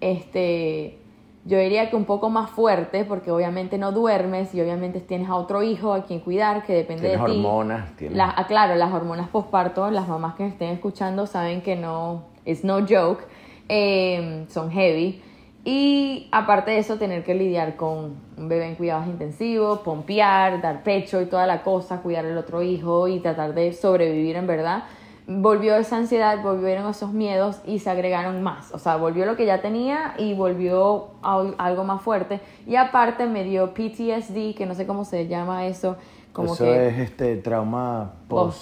este, 0.00 0.98
yo 1.44 1.58
diría 1.58 1.90
que 1.90 1.96
un 1.96 2.04
poco 2.04 2.28
más 2.30 2.50
fuerte, 2.50 3.04
porque 3.04 3.30
obviamente 3.30 3.78
no 3.78 3.92
duermes 3.92 4.54
y 4.54 4.60
obviamente 4.60 5.00
tienes 5.00 5.28
a 5.28 5.36
otro 5.36 5.62
hijo 5.62 5.92
a 5.92 6.04
quien 6.04 6.20
cuidar, 6.20 6.64
que 6.64 6.74
depende 6.74 7.08
Tienes 7.08 7.20
de 7.20 7.26
ti. 7.32 7.38
hormonas, 7.38 7.96
tienes- 7.96 8.16
La- 8.16 8.32
ah, 8.36 8.46
claro, 8.46 8.74
las 8.74 8.92
hormonas 8.92 9.28
postparto, 9.28 9.90
las 9.90 10.08
mamás 10.08 10.34
que 10.34 10.42
me 10.44 10.48
estén 10.50 10.70
escuchando 10.70 11.26
saben 11.26 11.62
que 11.62 11.76
no, 11.76 12.24
es 12.44 12.64
no 12.64 12.80
joke, 12.88 13.24
eh, 13.68 14.44
son 14.48 14.70
heavy. 14.70 15.22
Y 15.64 16.28
aparte 16.30 16.70
de 16.70 16.78
eso, 16.78 16.96
tener 16.96 17.24
que 17.24 17.34
lidiar 17.34 17.74
con 17.74 18.14
un 18.36 18.48
bebé 18.48 18.66
en 18.68 18.76
cuidados 18.76 19.06
intensivos, 19.08 19.80
pompear, 19.80 20.60
dar 20.62 20.84
pecho 20.84 21.20
y 21.20 21.26
toda 21.26 21.44
la 21.48 21.62
cosa, 21.64 22.02
cuidar 22.02 22.24
al 22.24 22.38
otro 22.38 22.62
hijo 22.62 23.08
y 23.08 23.18
tratar 23.18 23.52
de 23.54 23.72
sobrevivir 23.72 24.36
en 24.36 24.46
verdad. 24.46 24.84
Volvió 25.28 25.74
esa 25.76 25.96
ansiedad, 25.96 26.40
volvieron 26.40 26.88
esos 26.88 27.12
miedos 27.12 27.60
y 27.66 27.80
se 27.80 27.90
agregaron 27.90 28.42
más. 28.44 28.72
O 28.72 28.78
sea, 28.78 28.94
volvió 28.96 29.26
lo 29.26 29.34
que 29.36 29.44
ya 29.44 29.60
tenía 29.60 30.14
y 30.18 30.34
volvió 30.34 31.08
a 31.22 31.42
algo 31.58 31.82
más 31.82 32.00
fuerte. 32.02 32.40
Y 32.64 32.76
aparte 32.76 33.26
me 33.26 33.42
dio 33.42 33.74
PTSD, 33.74 34.54
que 34.56 34.66
no 34.66 34.74
sé 34.76 34.86
cómo 34.86 35.04
se 35.04 35.26
llama 35.26 35.66
eso. 35.66 35.96
Como 36.32 36.54
Eso 36.54 36.64
que 36.64 36.88
es 36.88 36.98
este 36.98 37.36
trauma 37.38 38.12
post. 38.28 38.56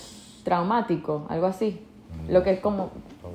post-traumático, 0.44 1.26
algo 1.28 1.46
así. 1.46 1.86
Lo 2.28 2.42
que 2.42 2.52
es 2.52 2.60
como, 2.60 2.90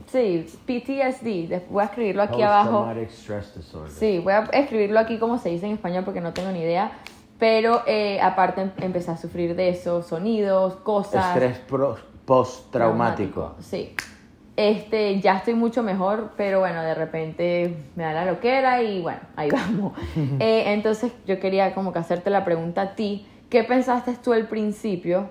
sí, 0.08 0.48
PTSD, 0.66 1.70
voy 1.70 1.82
a 1.82 1.86
escribirlo 1.86 2.24
aquí 2.24 2.42
abajo. 2.42 2.88
Stress 3.10 3.56
disorder. 3.56 3.92
Sí, 3.92 4.20
voy 4.24 4.34
a 4.34 4.40
escribirlo 4.54 5.00
aquí 5.00 5.20
como 5.20 5.38
se 5.38 5.50
dice 5.50 5.68
en 5.68 5.74
español 5.74 6.04
porque 6.06 6.22
no 6.22 6.34
tengo 6.34 6.50
ni 6.52 6.62
idea. 6.62 6.92
Pero 7.38 7.82
eh, 7.86 8.20
aparte 8.22 8.62
em- 8.62 8.72
empecé 8.82 9.12
a 9.12 9.18
sufrir 9.18 9.56
de 9.56 9.70
eso, 9.70 10.02
sonidos, 10.02 10.76
cosas. 10.78 11.36
Estrés 11.36 11.60
pro- 11.60 11.98
post-traumático. 12.30 13.56
Sí. 13.60 13.96
Este, 14.56 15.20
ya 15.20 15.38
estoy 15.38 15.56
mucho 15.56 15.82
mejor, 15.82 16.32
pero 16.38 16.60
bueno, 16.60 16.84
de 16.84 16.94
repente 16.94 17.76
me 17.96 18.04
da 18.04 18.14
la 18.14 18.26
loquera 18.26 18.84
y 18.84 19.02
bueno, 19.02 19.20
ahí 19.36 19.50
vamos. 19.50 19.94
Eh, 20.40 20.74
entonces 20.74 21.12
yo 21.26 21.40
quería 21.40 21.74
como 21.74 21.92
que 21.92 22.00
hacerte 22.00 22.30
la 22.30 22.46
pregunta 22.46 22.82
a 22.82 22.96
ti, 22.96 23.26
¿qué 23.50 23.64
pensaste 23.64 24.14
tú 24.24 24.34
al 24.34 24.48
principio 24.48 25.30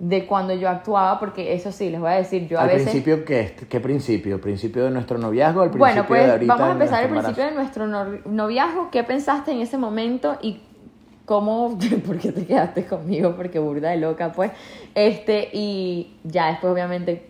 de 0.00 0.26
cuando 0.26 0.54
yo 0.54 0.68
actuaba? 0.68 1.20
Porque 1.20 1.52
eso 1.54 1.70
sí, 1.70 1.90
les 1.90 2.00
voy 2.00 2.10
a 2.10 2.14
decir, 2.14 2.48
yo 2.48 2.58
a 2.58 2.62
¿Al 2.62 2.68
veces... 2.70 2.90
principio 2.90 3.24
qué? 3.24 3.54
¿Qué 3.68 3.78
principio? 3.78 4.40
¿Principio 4.40 4.84
de 4.84 4.90
nuestro 4.90 5.18
noviazgo? 5.18 5.60
¿Al 5.60 5.70
principio 5.70 5.86
Bueno, 5.94 6.08
pues 6.08 6.24
de 6.24 6.32
ahorita 6.32 6.54
vamos 6.54 6.68
a 6.68 6.72
empezar 6.72 7.04
el 7.04 7.10
principio 7.10 7.44
de 7.44 7.52
nuestro 7.52 7.86
no- 7.86 8.18
noviazgo. 8.24 8.90
¿Qué 8.90 9.04
pensaste 9.04 9.52
en 9.52 9.60
ese 9.60 9.76
momento 9.78 10.38
y 10.42 10.60
cómo, 11.34 11.78
por 12.06 12.18
qué 12.18 12.32
te 12.32 12.44
quedaste 12.44 12.86
conmigo? 12.86 13.36
Porque 13.36 13.60
burda 13.60 13.90
de 13.90 13.98
loca, 13.98 14.32
pues. 14.32 14.50
Este, 14.96 15.48
y 15.52 16.14
ya 16.24 16.48
después, 16.48 16.72
obviamente, 16.72 17.22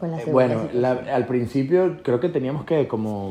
con 0.00 0.10
la 0.10 0.16
Eh, 0.18 0.24
segunda 0.24 0.46
Bueno, 0.56 0.68
la- 0.74 1.14
al 1.14 1.26
principio 1.26 1.98
creo 2.02 2.18
que 2.18 2.28
teníamos 2.28 2.64
que 2.64 2.88
como 2.88 3.30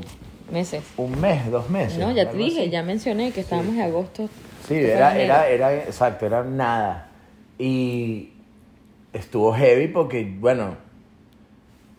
meses. 0.49 0.85
un 0.95 1.19
mes, 1.19 1.51
dos 1.51 1.69
meses. 1.69 1.97
No, 1.99 2.11
ya 2.13 2.31
te 2.31 2.37
dije, 2.37 2.61
así. 2.61 2.69
ya 2.69 2.81
mencioné 2.81 3.33
que 3.33 3.41
estábamos 3.41 3.75
en 3.75 3.81
agosto. 3.81 4.29
Sí, 4.69 4.75
era, 4.75 5.17
era, 5.19 5.49
era, 5.49 5.73
exacto, 5.75 6.25
era 6.25 6.45
nada. 6.45 7.09
Y 7.57 8.29
estuvo 9.11 9.51
heavy 9.53 9.89
porque, 9.89 10.33
bueno, 10.39 10.75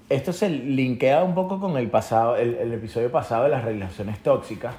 esto 0.08 0.32
se 0.32 0.48
linkea 0.48 1.22
un 1.22 1.34
poco 1.34 1.60
con 1.60 1.76
el 1.76 1.90
pasado, 1.90 2.36
el, 2.36 2.54
el 2.54 2.72
episodio 2.72 3.12
pasado 3.12 3.44
de 3.44 3.50
las 3.50 3.62
relaciones 3.62 4.18
tóxicas, 4.20 4.74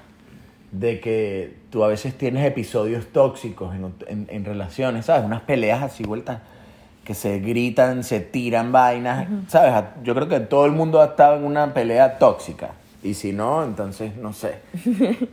de 0.72 1.00
que 1.00 1.54
tú 1.70 1.84
a 1.84 1.88
veces 1.88 2.18
tienes 2.18 2.46
episodios 2.46 3.08
tóxicos 3.08 3.76
en, 3.76 3.94
en- 4.08 4.28
en 4.30 4.46
relaciones, 4.46 5.06
¿sabes? 5.06 5.26
Unas 5.26 5.42
peleas 5.42 5.84
así 5.84 6.04
vueltas 6.04 6.40
que 7.04 7.14
se 7.14 7.40
gritan, 7.40 8.04
se 8.04 8.20
tiran 8.22 8.72
vainas, 8.72 9.28
¿sabes? 9.48 9.74
Yo 10.04 10.14
creo 10.16 10.28
que 10.30 10.40
todo 10.40 10.66
el 10.66 10.72
mundo 10.72 11.02
ha 11.02 11.06
estado 11.06 11.36
en 11.38 11.44
una 11.46 11.74
pelea 11.74 12.18
tóxica. 12.20 12.72
Y 13.04 13.16
si 13.16 13.34
no, 13.34 13.64
entonces 13.64 14.16
no 14.16 14.34
sé. 14.34 14.56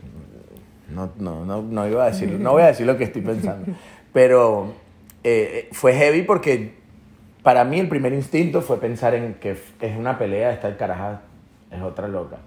No, 0.93 1.11
no, 1.19 1.45
no, 1.45 1.61
no 1.61 1.87
iba 1.87 2.03
a 2.03 2.07
decir, 2.07 2.31
no 2.39 2.53
voy 2.53 2.63
a 2.63 2.67
decir 2.67 2.87
lo 2.87 2.97
que 2.97 3.03
estoy 3.03 3.21
pensando. 3.21 3.71
Pero 4.11 4.73
eh, 5.23 5.69
fue 5.71 5.93
heavy 5.93 6.23
porque 6.23 6.73
para 7.43 7.63
mí 7.63 7.79
el 7.79 7.87
primer 7.87 8.11
instinto 8.13 8.63
fue 8.63 8.79
pensar 8.79 9.13
en 9.13 9.35
que 9.35 9.51
es 9.51 9.95
una 9.97 10.17
pelea, 10.17 10.51
esta 10.51 10.75
caraja 10.77 11.21
es 11.71 11.81
otra 11.83 12.07
loca. 12.07 12.37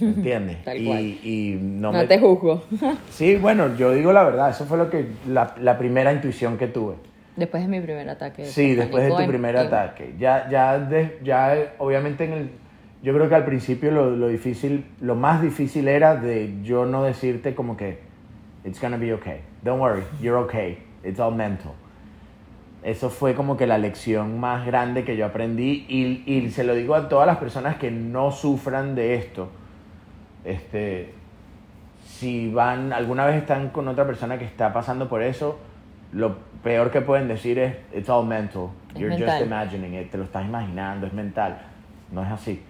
¿Me 0.00 0.06
¿Entiendes? 0.08 0.64
Tal 0.64 0.78
y, 0.78 0.84
cual. 0.86 1.00
y 1.02 1.58
no, 1.60 1.92
No 1.92 1.98
me- 1.98 2.06
te 2.06 2.18
juzgo. 2.18 2.62
Sí, 3.10 3.36
bueno, 3.36 3.76
yo 3.76 3.92
digo 3.92 4.12
la 4.12 4.24
verdad, 4.24 4.50
eso 4.50 4.64
fue 4.66 4.78
lo 4.78 4.90
que 4.90 5.06
la, 5.28 5.54
la 5.60 5.78
primera 5.78 6.12
intuición 6.12 6.56
que 6.58 6.66
tuve. 6.66 6.94
Después 7.36 7.62
de 7.62 7.68
mi 7.68 7.80
primer 7.80 8.08
ataque. 8.08 8.44
Sí, 8.44 8.74
después 8.74 9.04
de 9.04 9.10
tu 9.10 9.18
en- 9.20 9.28
primer 9.28 9.56
en- 9.56 9.62
ataque. 9.66 10.14
Ya, 10.18 10.48
ya, 10.50 10.78
de- 10.78 11.18
ya, 11.22 11.74
obviamente 11.78 12.24
en 12.24 12.32
el, 12.32 12.50
yo 13.02 13.12
creo 13.12 13.28
que 13.28 13.34
al 13.34 13.44
principio 13.44 13.90
lo, 13.90 14.10
lo 14.10 14.28
difícil, 14.28 14.84
lo 15.00 15.14
más 15.14 15.42
difícil 15.42 15.88
era 15.88 16.16
de 16.16 16.54
yo 16.62 16.86
no 16.86 17.02
decirte 17.04 17.54
como 17.54 17.76
que 17.76 17.98
it's 18.64 18.80
gonna 18.80 18.96
be 18.96 19.12
okay, 19.12 19.40
don't 19.62 19.80
worry, 19.80 20.02
you're 20.22 20.38
okay, 20.42 20.78
it's 21.04 21.18
all 21.20 21.34
mental. 21.34 21.72
Eso 22.82 23.08
fue 23.10 23.34
como 23.34 23.56
que 23.56 23.66
la 23.66 23.78
lección 23.78 24.38
más 24.38 24.66
grande 24.66 25.04
que 25.04 25.16
yo 25.16 25.24
aprendí 25.26 25.86
y, 25.88 26.22
y 26.30 26.50
se 26.50 26.64
lo 26.64 26.74
digo 26.74 26.94
a 26.94 27.08
todas 27.08 27.26
las 27.26 27.38
personas 27.38 27.76
que 27.76 27.90
no 27.90 28.30
sufran 28.30 28.94
de 28.94 29.14
esto. 29.14 29.48
Este, 30.44 31.12
si 32.06 32.50
van, 32.52 32.92
alguna 32.92 33.24
vez 33.26 33.36
están 33.36 33.70
con 33.70 33.88
otra 33.88 34.06
persona 34.06 34.38
que 34.38 34.44
está 34.44 34.72
pasando 34.72 35.08
por 35.08 35.22
eso, 35.22 35.58
lo 36.12 36.36
peor 36.62 36.90
que 36.90 37.00
pueden 37.00 37.28
decir 37.28 37.58
es, 37.58 37.74
it's 37.94 38.08
all 38.08 38.26
mental. 38.26 38.68
Es 38.94 39.00
You're 39.00 39.08
mental. 39.16 39.30
just 39.38 39.46
imagining 39.46 39.94
it, 40.00 40.10
te 40.10 40.18
lo 40.18 40.24
estás 40.24 40.44
imaginando, 40.44 41.06
es 41.06 41.12
mental. 41.12 41.58
No 42.12 42.22
es 42.22 42.30
así. 42.30 42.62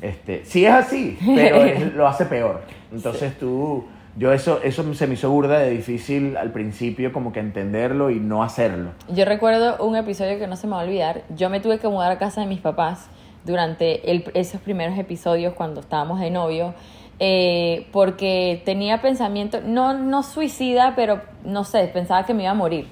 Este, 0.00 0.44
sí 0.44 0.64
es 0.66 0.72
así, 0.72 1.18
pero 1.34 1.56
es- 1.64 1.94
lo 1.94 2.06
hace 2.06 2.24
peor. 2.26 2.62
Entonces 2.92 3.38
tú, 3.38 3.86
yo 4.16 4.32
eso, 4.32 4.60
eso 4.62 4.94
se 4.94 5.06
me 5.06 5.14
hizo 5.14 5.30
burda 5.30 5.58
de 5.58 5.70
difícil 5.70 6.36
al 6.36 6.50
principio 6.52 7.12
como 7.12 7.32
que 7.32 7.40
entenderlo 7.40 8.10
y 8.10 8.18
no 8.20 8.42
hacerlo. 8.42 8.90
Yo 9.08 9.24
recuerdo 9.24 9.76
un 9.84 9.96
episodio 9.96 10.38
que 10.38 10.46
no 10.46 10.56
se 10.56 10.66
me 10.66 10.74
va 10.74 10.80
a 10.80 10.84
olvidar. 10.84 11.22
Yo 11.36 11.50
me 11.50 11.60
tuve 11.60 11.78
que 11.78 11.88
mudar 11.88 12.10
a 12.12 12.18
casa 12.18 12.40
de 12.40 12.46
mis 12.46 12.60
papás 12.60 13.08
durante 13.44 14.10
el- 14.10 14.24
esos 14.34 14.60
primeros 14.60 14.98
episodios 14.98 15.54
cuando 15.54 15.80
estábamos 15.80 16.20
de 16.20 16.30
novio. 16.30 16.74
Eh, 17.18 17.86
porque 17.92 18.62
tenía 18.64 19.00
pensamiento, 19.00 19.60
no, 19.64 19.94
no 19.94 20.22
suicida, 20.22 20.94
pero 20.96 21.22
no 21.44 21.64
sé, 21.64 21.88
pensaba 21.88 22.26
que 22.26 22.34
me 22.34 22.42
iba 22.42 22.52
a 22.52 22.54
morir. 22.54 22.88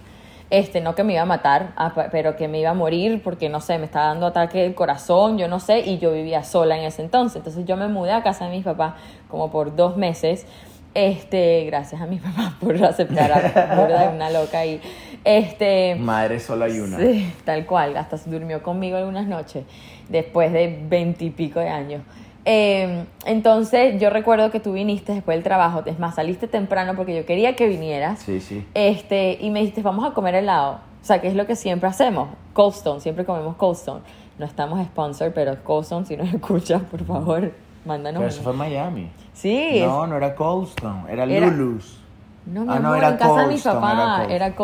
Este, 0.50 0.80
no 0.80 0.94
que 0.94 1.02
me 1.04 1.14
iba 1.14 1.22
a 1.22 1.26
matar, 1.26 1.72
ah, 1.76 1.92
pero 2.12 2.36
que 2.36 2.48
me 2.48 2.60
iba 2.60 2.70
a 2.70 2.74
morir 2.74 3.22
porque, 3.24 3.48
no 3.48 3.60
sé, 3.60 3.78
me 3.78 3.86
estaba 3.86 4.08
dando 4.08 4.26
ataque 4.26 4.62
del 4.62 4.74
corazón, 4.74 5.36
yo 5.36 5.48
no 5.48 5.58
sé, 5.58 5.80
y 5.80 5.98
yo 5.98 6.12
vivía 6.12 6.44
sola 6.44 6.78
en 6.78 6.84
ese 6.84 7.02
entonces. 7.02 7.36
Entonces 7.36 7.64
yo 7.64 7.76
me 7.76 7.88
mudé 7.88 8.12
a 8.12 8.22
casa 8.22 8.44
de 8.44 8.52
mis 8.52 8.64
papás 8.64 8.94
como 9.28 9.50
por 9.50 9.74
dos 9.74 9.96
meses. 9.96 10.46
Este, 10.94 11.64
gracias 11.64 12.00
a 12.00 12.06
mis 12.06 12.20
papás 12.22 12.52
por 12.60 12.82
aceptar 12.84 13.32
a 13.32 14.10
una 14.14 14.30
loca 14.30 14.64
y 14.64 14.80
este 15.24 15.96
Madre 15.96 16.38
solo 16.38 16.66
hay 16.66 16.78
una. 16.78 16.98
Sí, 16.98 17.32
tal 17.44 17.66
cual, 17.66 17.96
hasta 17.96 18.16
durmió 18.26 18.62
conmigo 18.62 18.96
algunas 18.96 19.26
noches, 19.26 19.64
después 20.08 20.52
de 20.52 20.78
veintipico 20.88 21.58
de 21.58 21.68
años. 21.68 22.02
Eh, 22.44 23.04
entonces, 23.24 24.00
yo 24.00 24.10
recuerdo 24.10 24.50
que 24.50 24.60
tú 24.60 24.72
viniste 24.74 25.12
después 25.14 25.36
del 25.36 25.44
trabajo, 25.44 25.82
es 25.86 25.98
más, 25.98 26.14
saliste 26.16 26.46
temprano 26.46 26.94
porque 26.94 27.16
yo 27.16 27.24
quería 27.24 27.56
que 27.56 27.66
vinieras. 27.66 28.20
Sí, 28.20 28.40
sí. 28.40 28.66
Este, 28.74 29.38
y 29.40 29.50
me 29.50 29.60
dijiste, 29.60 29.82
vamos 29.82 30.04
a 30.10 30.12
comer 30.14 30.34
helado. 30.34 30.80
O 31.02 31.06
sea, 31.06 31.20
que 31.20 31.28
es 31.28 31.34
lo 31.34 31.46
que 31.46 31.56
siempre 31.56 31.88
hacemos. 31.88 32.28
Cold 32.52 32.74
Stone, 32.74 33.00
siempre 33.00 33.24
comemos 33.24 33.56
Cold 33.56 33.76
Stone. 33.76 34.00
No 34.38 34.46
estamos 34.46 34.82
sponsor, 34.86 35.32
pero 35.34 35.56
Cold 35.62 35.84
Stone, 35.84 36.06
si 36.06 36.16
nos 36.16 36.28
escuchas, 36.34 36.82
por 36.82 37.04
favor, 37.04 37.52
mándanos. 37.84 38.20
Pero 38.20 38.30
eso 38.30 38.42
fue 38.42 38.52
en 38.52 38.58
Miami. 38.58 39.10
Sí, 39.32 39.80
No, 39.80 40.06
no 40.06 40.16
era 40.16 40.34
Coldstone, 40.34 41.10
era, 41.12 41.24
Era- 41.24 41.46
Lulu's. 41.48 42.00
No, 42.46 42.62
mi 42.62 42.72
Ah, 42.72 42.78
no, 42.78 42.88
amor, 42.88 42.98
era 42.98 43.08
en 43.08 43.16
casa 43.16 43.32
de 43.32 43.38
Cold 43.40 43.48
mi 43.48 43.54
Stone, 43.54 43.74
papá, 43.80 43.94
era. 44.28 44.54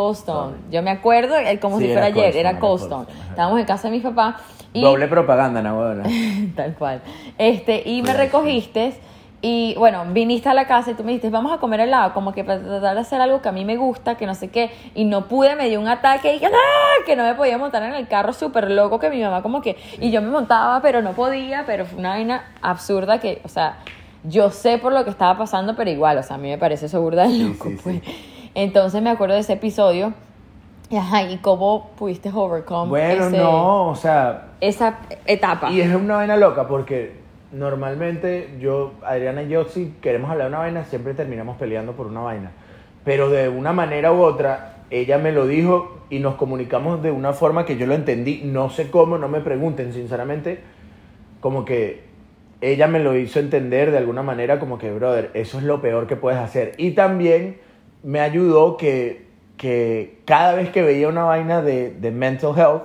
Sorry. 0.44 0.56
Yo 0.70 0.82
me 0.82 0.90
acuerdo 0.90 1.36
eh, 1.38 1.58
como 1.58 1.78
Sí, 1.78 1.84
si 1.86 1.92
fuera 1.92 2.06
ayer, 2.08 2.36
era 2.36 2.50
ajá. 2.50 2.60
Estábamos 3.30 3.58
en 3.60 3.66
casa 3.66 3.88
de 3.88 3.96
mi 3.96 4.00
papá 4.00 4.36
y 4.72 4.82
Doble 4.82 5.08
propaganda, 5.08 5.62
Nahuela. 5.62 6.04
tal 6.56 6.74
cual. 6.74 7.00
Este, 7.38 7.82
y 7.88 8.02
me 8.02 8.12
recogiste 8.12 8.94
y 9.42 9.74
bueno, 9.78 10.04
viniste 10.10 10.50
a 10.50 10.54
la 10.54 10.66
casa 10.66 10.90
y 10.90 10.94
tú 10.94 11.02
me 11.02 11.12
dijiste, 11.12 11.30
"Vamos 11.30 11.50
a 11.50 11.56
comer 11.56 11.80
helado", 11.80 12.12
como 12.12 12.32
que 12.32 12.44
para 12.44 12.60
tratar 12.60 12.94
de 12.94 13.00
hacer 13.00 13.22
algo 13.22 13.40
que 13.40 13.48
a 13.48 13.52
mí 13.52 13.64
me 13.64 13.78
gusta, 13.78 14.16
que 14.16 14.26
no 14.26 14.34
sé 14.34 14.50
qué, 14.50 14.70
y 14.94 15.04
no 15.04 15.28
pude, 15.28 15.56
me 15.56 15.70
dio 15.70 15.80
un 15.80 15.88
ataque 15.88 16.28
y 16.28 16.32
dije, 16.34 16.46
¡ah! 16.46 17.04
que 17.06 17.16
no 17.16 17.24
me 17.24 17.34
podía 17.34 17.56
montar 17.56 17.82
en 17.84 17.94
el 17.94 18.06
carro 18.06 18.34
súper 18.34 18.70
loco 18.70 18.98
que 18.98 19.08
mi 19.08 19.22
mamá 19.22 19.40
como 19.40 19.62
que 19.62 19.78
y 19.98 20.10
yo 20.10 20.20
me 20.20 20.28
montaba, 20.28 20.82
pero 20.82 21.00
no 21.00 21.12
podía, 21.12 21.64
pero 21.64 21.86
fue 21.86 21.98
una 21.98 22.10
vaina 22.10 22.44
absurda 22.60 23.18
que, 23.18 23.40
o 23.42 23.48
sea, 23.48 23.78
yo 24.24 24.50
sé 24.50 24.78
por 24.78 24.92
lo 24.92 25.04
que 25.04 25.10
estaba 25.10 25.38
pasando, 25.38 25.74
pero 25.76 25.90
igual, 25.90 26.18
o 26.18 26.22
sea, 26.22 26.36
a 26.36 26.38
mí 26.38 26.48
me 26.48 26.58
parece 26.58 26.86
eso 26.86 27.00
burda 27.00 27.22
de 27.26 27.30
Sí, 27.34 27.42
loco, 27.44 27.68
sí, 27.70 27.78
pues. 27.82 27.96
sí. 28.04 28.50
Entonces 28.54 29.00
me 29.02 29.10
acuerdo 29.10 29.34
de 29.34 29.40
ese 29.40 29.54
episodio. 29.54 30.12
Y, 30.90 30.96
ajá, 30.96 31.22
¿y 31.22 31.36
cómo 31.38 31.90
pudiste 31.96 32.30
overcome 32.34 32.88
Bueno, 32.90 33.26
ese- 33.28 33.36
no, 33.36 33.88
o 33.90 33.94
sea, 33.94 34.48
esa 34.60 34.98
etapa? 35.26 35.70
y 35.70 35.80
es 35.80 35.94
una 35.94 36.16
vaina 36.16 36.36
loca 36.36 36.66
porque 36.66 37.12
normalmente 37.52 38.56
yo, 38.60 38.92
Adriana 39.04 39.42
y 39.44 39.48
yo, 39.48 39.64
si 39.66 39.94
queremos 40.02 40.30
hablar 40.30 40.48
de 40.48 40.54
una 40.54 40.58
vaina, 40.58 40.84
siempre 40.84 41.14
terminamos 41.14 41.56
peleando 41.58 41.92
por 41.92 42.06
una 42.08 42.20
vaina. 42.20 42.50
Pero 43.04 43.30
de 43.30 43.48
una 43.48 43.72
manera 43.72 44.12
u 44.12 44.20
otra, 44.22 44.78
ella 44.90 45.16
me 45.18 45.30
lo 45.32 45.46
dijo 45.46 46.00
y 46.10 46.18
nos 46.18 46.34
comunicamos 46.34 47.02
de 47.02 47.12
una 47.12 47.32
forma 47.32 47.64
que 47.64 47.76
yo 47.76 47.86
lo 47.86 47.94
entendí. 47.94 48.42
No 48.44 48.68
sé 48.68 48.90
cómo, 48.90 49.16
no 49.16 49.28
me 49.28 49.40
pregunten, 49.40 49.92
sinceramente, 49.92 50.60
como 51.40 51.64
que 51.64 52.09
ella 52.60 52.86
me 52.86 52.98
lo 52.98 53.16
hizo 53.16 53.40
entender 53.40 53.90
de 53.90 53.98
alguna 53.98 54.22
manera 54.22 54.58
como 54.58 54.78
que, 54.78 54.90
brother, 54.90 55.30
eso 55.34 55.58
es 55.58 55.64
lo 55.64 55.80
peor 55.80 56.06
que 56.06 56.16
puedes 56.16 56.38
hacer. 56.38 56.74
Y 56.76 56.92
también 56.92 57.58
me 58.02 58.20
ayudó 58.20 58.76
que, 58.76 59.26
que 59.56 60.18
cada 60.26 60.54
vez 60.54 60.70
que 60.70 60.82
veía 60.82 61.08
una 61.08 61.24
vaina 61.24 61.62
de, 61.62 61.90
de 61.90 62.10
mental 62.10 62.52
health, 62.56 62.82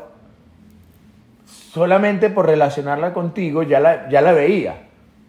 solamente 1.45 2.29
por 2.29 2.45
relacionarla 2.45 3.13
contigo 3.13 3.63
ya 3.63 3.79
la, 3.79 4.09
ya 4.09 4.21
la 4.21 4.31
veía. 4.31 4.83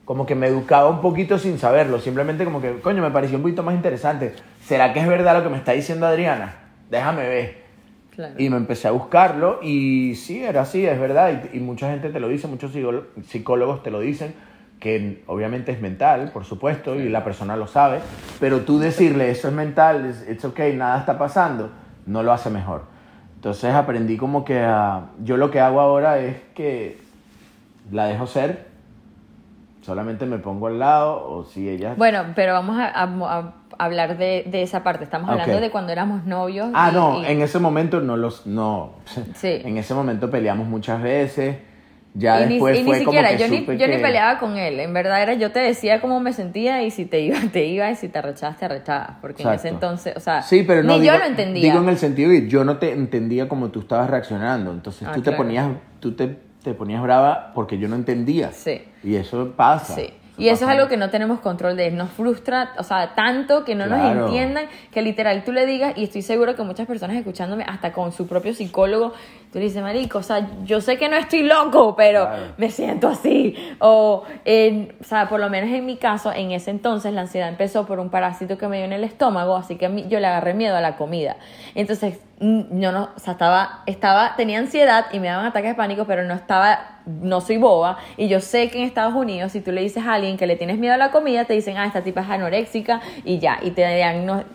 Como 0.05 0.25
que 0.25 0.37
me 0.37 0.47
educaba 0.47 0.89
un 0.89 1.01
poquito 1.01 1.39
sin 1.39 1.59
saberlo. 1.59 1.99
Simplemente 1.99 2.45
como 2.45 2.61
que, 2.61 2.79
coño, 2.79 3.03
me 3.03 3.11
pareció 3.11 3.39
un 3.39 3.43
poquito 3.43 3.65
más 3.65 3.75
interesante. 3.75 4.35
¿Será 4.65 4.93
que 4.93 5.01
es 5.01 5.09
verdad 5.09 5.37
lo 5.37 5.43
que 5.43 5.49
me 5.49 5.57
está 5.57 5.73
diciendo 5.73 6.07
Adriana? 6.07 6.55
Déjame 6.89 7.29
ver. 7.29 7.66
Claro. 8.17 8.35
Y 8.39 8.51
me 8.51 8.57
empecé 8.57 8.89
a 8.89 8.91
buscarlo 8.91 9.61
y 9.63 10.15
sí, 10.17 10.43
era 10.43 10.63
así, 10.63 10.85
es 10.87 10.99
verdad. 10.99 11.43
Y, 11.53 11.59
y 11.59 11.61
mucha 11.61 11.91
gente 11.91 12.09
te 12.11 12.19
lo 12.19 12.29
dice, 12.29 12.49
muchos 12.49 12.73
psicó- 12.75 13.05
psicólogos 13.29 13.83
te 13.83 13.91
lo 13.91 14.01
dicen, 14.01 14.35
que 14.81 15.23
obviamente 15.27 15.73
es 15.73 15.81
mental, 15.81 16.31
por 16.33 16.45
supuesto, 16.45 16.95
y 16.97 17.09
la 17.09 17.23
persona 17.25 17.57
lo 17.57 17.67
sabe. 17.67 18.01
Pero 18.41 18.61
tú 18.63 18.79
decirle, 18.79 19.31
eso 19.31 19.49
es 19.49 19.55
mental, 19.55 20.15
it's 20.31 20.45
okay, 20.45 20.75
nada 20.77 20.99
está 20.99 21.17
pasando, 21.19 21.71
no 22.07 22.23
lo 22.23 22.33
hace 22.33 22.51
mejor. 22.51 22.83
Entonces 23.37 23.73
aprendí 23.75 24.17
como 24.17 24.45
que 24.45 24.59
a- 24.61 25.11
yo 25.23 25.37
lo 25.37 25.51
que 25.51 25.61
hago 25.61 25.81
ahora 25.81 26.19
es 26.19 26.37
que 26.55 26.99
la 27.93 28.07
dejo 28.07 28.27
ser, 28.27 28.67
solamente 29.83 30.27
me 30.27 30.39
pongo 30.39 30.67
al 30.67 30.79
lado, 30.79 31.29
o 31.31 31.45
si 31.45 31.69
ella... 31.69 31.95
Bueno, 31.97 32.25
pero 32.35 32.53
vamos 32.55 32.77
a, 32.79 32.87
a- 32.89 33.39
a 33.39 33.53
hablar 33.79 34.19
de, 34.19 34.45
de 34.47 34.63
esa 34.63 34.83
parte. 34.83 35.05
Estamos 35.05 35.29
hablando 35.31 35.61
de 35.61 35.71
cuando 35.71 35.93
éramos 35.93 36.25
novios. 36.25 36.69
Ah, 36.75 36.91
y- 36.91 36.95
no, 36.95 37.23
y- 37.23 37.27
en 37.27 37.43
ese 37.43 37.59
momento 37.59 38.01
no 38.01 38.17
los, 38.17 38.47
no, 38.47 38.93
Sí. 39.35 39.61
en 39.65 39.77
ese 39.79 39.95
momento 39.95 40.31
peleamos 40.31 40.67
muchas 40.69 41.03
veces, 41.03 41.57
ya 42.15 42.41
y 42.41 42.47
ni, 42.47 42.55
después 42.55 42.79
y 42.79 42.83
ni 42.83 42.87
fue 42.87 42.99
siquiera, 43.01 43.29
como 43.29 43.39
que 43.39 43.45
yo, 43.45 43.49
ni, 43.75 43.79
yo 43.79 43.89
ni 43.89 43.99
peleaba 43.99 44.39
con 44.39 44.57
él. 44.57 44.81
En 44.81 44.95
verdad 44.95 45.23
era, 45.23 45.35
yo 45.35 45.53
te 45.53 45.59
decía 45.61 46.01
cómo 46.01 46.19
me 46.21 46.33
sentía 46.33 46.83
y 46.83 46.91
si 46.91 47.05
te 47.05 47.21
iba, 47.21 47.37
te 47.53 47.67
iba 47.67 47.91
y 47.91 47.95
si 47.97 48.09
te 48.09 48.19
arrechabas, 48.19 48.57
te 48.59 48.65
arrechabas. 48.65 49.19
Porque 49.21 49.43
en 49.43 49.51
ese 49.51 49.69
entonces, 49.69 50.17
o 50.17 50.21
sea, 50.21 50.41
Sí, 50.43 50.65
pero 50.67 50.83
no 50.83 50.95
ni 50.95 51.01
digo, 51.03 51.13
yo 51.13 51.19
lo 51.19 51.27
entendía. 51.27 51.63
Digo 51.63 51.83
en 51.83 51.89
el 51.91 51.99
sentido 51.99 52.31
que 52.31 52.49
yo 52.49 52.65
no 52.65 52.79
te 52.79 52.93
entendía 52.93 53.49
como 53.49 53.69
tú 53.69 53.81
estabas 53.81 54.09
reaccionando, 54.09 54.71
entonces 54.73 55.07
Ah, 55.07 55.13
tú 55.15 55.21
te 55.23 55.33
ponías, 55.33 55.69
tú 56.01 56.13
te, 56.13 56.39
te 56.63 56.73
ponías 56.73 57.03
brava 57.03 57.53
porque 57.55 57.79
yo 57.79 57.87
no 57.87 57.97
entendía. 57.97 58.51
Sí. 58.53 58.83
Y 59.05 59.17
eso 59.17 59.53
pasa. 59.55 59.95
Sí. 59.97 60.09
Y 60.39 60.49
eso 60.51 60.65
es 60.67 60.71
algo 60.71 60.87
que 60.89 60.97
no 60.97 61.09
tenemos 61.11 61.41
control 61.41 61.77
de. 61.77 61.91
Nos 61.91 62.11
frustra, 62.11 62.73
o 62.79 62.83
sea, 62.83 63.15
tanto 63.15 63.65
que 63.65 63.75
no 63.75 63.87
nos 63.87 64.01
entiendan 64.05 64.67
que 64.91 65.01
literal 65.03 65.45
tú 65.45 65.53
le 65.53 65.65
digas, 65.67 65.95
y 65.97 66.05
estoy 66.05 66.23
seguro 66.23 66.55
que 66.55 66.63
muchas 66.63 66.87
personas 66.87 67.17
escuchándome, 67.17 67.65
hasta 67.67 67.93
con 67.93 68.13
su 68.13 68.27
propio 68.27 68.53
psicólogo, 68.53 69.13
tú 69.53 69.59
le 69.59 69.65
dices, 69.67 69.83
marico, 69.83 70.19
o 70.19 70.23
sea, 70.23 70.47
yo 70.65 70.81
sé 70.83 70.99
que 70.99 71.09
no 71.09 71.17
estoy 71.17 71.43
loco, 71.43 71.97
pero 71.97 72.27
Claro. 72.27 72.43
me 72.59 72.71
siento 72.71 73.09
así. 73.09 73.55
O, 73.79 74.25
en- 74.45 74.95
o 75.01 75.05
sea, 75.05 75.29
por 75.29 75.41
lo 75.41 75.49
menos 75.49 75.71
en 75.71 75.87
mi 75.87 75.97
caso, 75.97 76.33
en 76.33 76.51
ese 76.53 76.71
entonces 76.71 77.13
la 77.15 77.23
ansiedad 77.23 77.49
empezó 77.49 77.87
por 77.87 77.99
un 77.99 78.11
parásito 78.11 78.59
que 78.59 78.69
me 78.69 78.77
dio 78.77 78.85
en 78.85 78.93
el 78.93 79.05
estómago, 79.05 79.57
así 79.57 79.77
que 79.77 79.87
a 79.87 79.89
mí, 79.89 80.05
yo 80.09 80.21
le 80.21 80.27
agarré 80.27 80.53
miedo 80.55 80.77
a 80.77 80.81
la 80.81 80.97
comida. 80.97 81.37
Entonces, 81.75 82.19
yo 82.41 82.93
no, 82.93 83.09
o 83.17 83.19
sea, 83.19 83.33
estaba, 83.33 83.83
estaba, 83.87 84.35
tenía 84.37 84.59
ansiedad 84.59 85.07
y 85.13 85.21
me 85.21 85.29
daban 85.29 85.47
ataques 85.47 85.71
de 85.71 85.75
pánico, 85.75 86.05
pero 86.05 86.23
no 86.25 86.35
estaba, 86.35 86.96
no 87.07 87.41
soy 87.41 87.57
boba. 87.57 87.99
Y 88.17 88.29
yo 88.29 88.41
sé 88.41 88.69
que 88.69 88.79
en 88.79 88.85
Estados 88.85 89.15
Unidos, 89.15 89.53
si 89.53 89.61
tú 89.61 89.71
le 89.73 89.81
dices 89.81 90.05
a 90.05 90.15
alguien 90.15 90.37
que 90.37 90.47
le 90.47 90.57
tienes 90.57 90.77
miedo 90.79 90.93
a 90.95 90.97
la 90.97 91.11
comida, 91.13 91.45
te 91.45 91.55
dicen, 91.55 91.77
ah, 91.77 91.87
esta 91.87 92.03
tipa 92.03 92.23
es 92.23 92.29
anoréxica 92.31 93.01
y 93.25 93.39
ya. 93.39 93.59
Y 93.63 93.71
te 93.71 93.85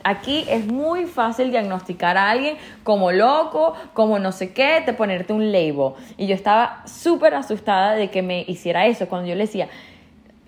aquí 0.03 0.45
es 0.49 0.67
muy 0.67 1.05
fácil 1.05 1.49
diagnosticar 1.51 2.17
a 2.17 2.29
alguien 2.29 2.57
como 2.83 3.11
loco, 3.11 3.73
como 3.93 4.19
no 4.19 4.31
sé 4.31 4.51
qué, 4.53 4.81
te 4.85 4.93
ponerte 4.93 5.33
un 5.33 5.51
label. 5.51 5.93
Y 6.17 6.27
yo 6.27 6.35
estaba 6.35 6.83
súper 6.85 7.33
asustada 7.35 7.93
de 7.93 8.09
que 8.09 8.21
me 8.21 8.43
hiciera 8.47 8.85
eso. 8.85 9.07
Cuando 9.07 9.27
yo 9.29 9.35
le 9.35 9.41
decía, 9.45 9.69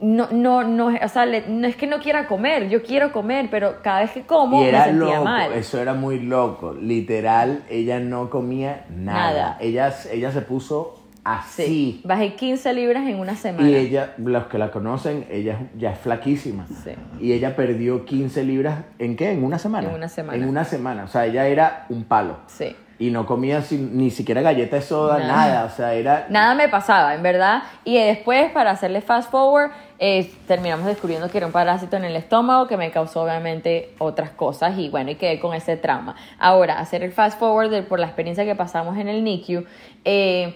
no, 0.01 0.27
no, 0.31 0.63
no, 0.63 0.88
o 0.88 1.07
sea, 1.07 1.25
le- 1.25 1.48
no 1.48 1.65
es 1.65 1.77
que 1.77 1.88
no 1.88 2.00
quiera 2.00 2.27
comer, 2.27 2.67
yo 2.67 2.83
quiero 2.83 3.13
comer, 3.13 3.48
pero 3.50 3.81
cada 3.81 4.01
vez 4.01 4.12
que 4.12 4.24
como 4.24 4.57
Y 4.57 4.63
me 4.63 4.69
era 4.69 4.86
sentía 4.86 5.13
loco, 5.15 5.24
mal. 5.24 5.53
eso 5.53 5.79
era 5.81 5.93
muy 5.93 6.19
loco. 6.19 6.74
Literal, 6.74 7.63
ella 7.69 8.00
no 8.01 8.29
comía 8.29 8.86
nada. 8.89 9.31
Nada. 9.31 9.57
Ella, 9.62 9.93
ella 10.12 10.31
se 10.33 10.41
puso 10.41 11.00
así. 11.23 11.63
Sí. 11.65 12.01
Bajé 12.03 12.33
15 12.35 12.73
libras 12.73 13.07
en 13.07 13.19
una 13.19 13.35
semana. 13.35 13.67
Y 13.69 13.75
ella, 13.75 14.13
los 14.17 14.45
que 14.47 14.57
la 14.57 14.71
conocen, 14.71 15.25
ella 15.31 15.57
ya 15.77 15.91
es 15.91 15.99
flaquísima. 15.99 16.65
Sí. 16.83 16.91
Y 17.19 17.33
ella 17.33 17.55
perdió 17.55 18.05
15 18.05 18.43
libras, 18.43 18.79
¿en 18.99 19.15
qué? 19.15 19.31
¿En 19.31 19.43
una 19.43 19.59
semana? 19.59 19.87
En 19.89 19.95
una 19.95 20.09
semana. 20.09 20.37
En 20.37 20.47
una 20.49 20.63
semana. 20.65 21.03
O 21.03 21.07
sea, 21.07 21.25
ella 21.25 21.47
era 21.47 21.85
un 21.89 22.03
palo. 22.03 22.37
Sí. 22.47 22.75
Y 22.99 23.09
no 23.09 23.25
comía 23.25 23.61
ni 23.71 24.11
siquiera 24.11 24.41
galleta 24.41 24.75
de 24.77 24.81
soda, 24.81 25.17
Nada. 25.17 25.27
nada. 25.47 25.65
O 25.65 25.69
sea, 25.69 25.93
era... 25.93 26.27
Nada 26.29 26.53
me 26.55 26.69
pasaba, 26.69 27.15
en 27.15 27.23
verdad. 27.23 27.63
Y 27.83 27.97
después, 27.97 28.51
para 28.51 28.71
hacerle 28.71 29.01
fast 29.01 29.29
forward, 29.31 29.71
eh, 29.99 30.31
terminamos 30.47 30.85
descubriendo 30.85 31.27
que 31.29 31.37
era 31.39 31.47
un 31.47 31.51
parásito 31.51 31.97
en 31.97 32.05
el 32.05 32.15
estómago 32.15 32.67
que 32.67 32.77
me 32.77 32.91
causó 32.91 33.23
obviamente 33.23 33.93
otras 33.97 34.29
cosas 34.29 34.77
y 34.77 34.89
bueno, 34.89 35.09
y 35.11 35.15
quedé 35.15 35.39
con 35.39 35.53
ese 35.55 35.75
trauma. 35.75 36.15
Ahora, 36.39 36.79
hacer 36.79 37.03
el 37.03 37.11
fast 37.11 37.39
forward 37.39 37.71
de- 37.71 37.81
por 37.83 37.99
la 37.99 38.05
experiencia 38.05 38.45
que 38.45 38.55
pasamos 38.55 38.95
en 38.97 39.07
el 39.09 39.23
NICU, 39.23 39.65
eh, 40.05 40.55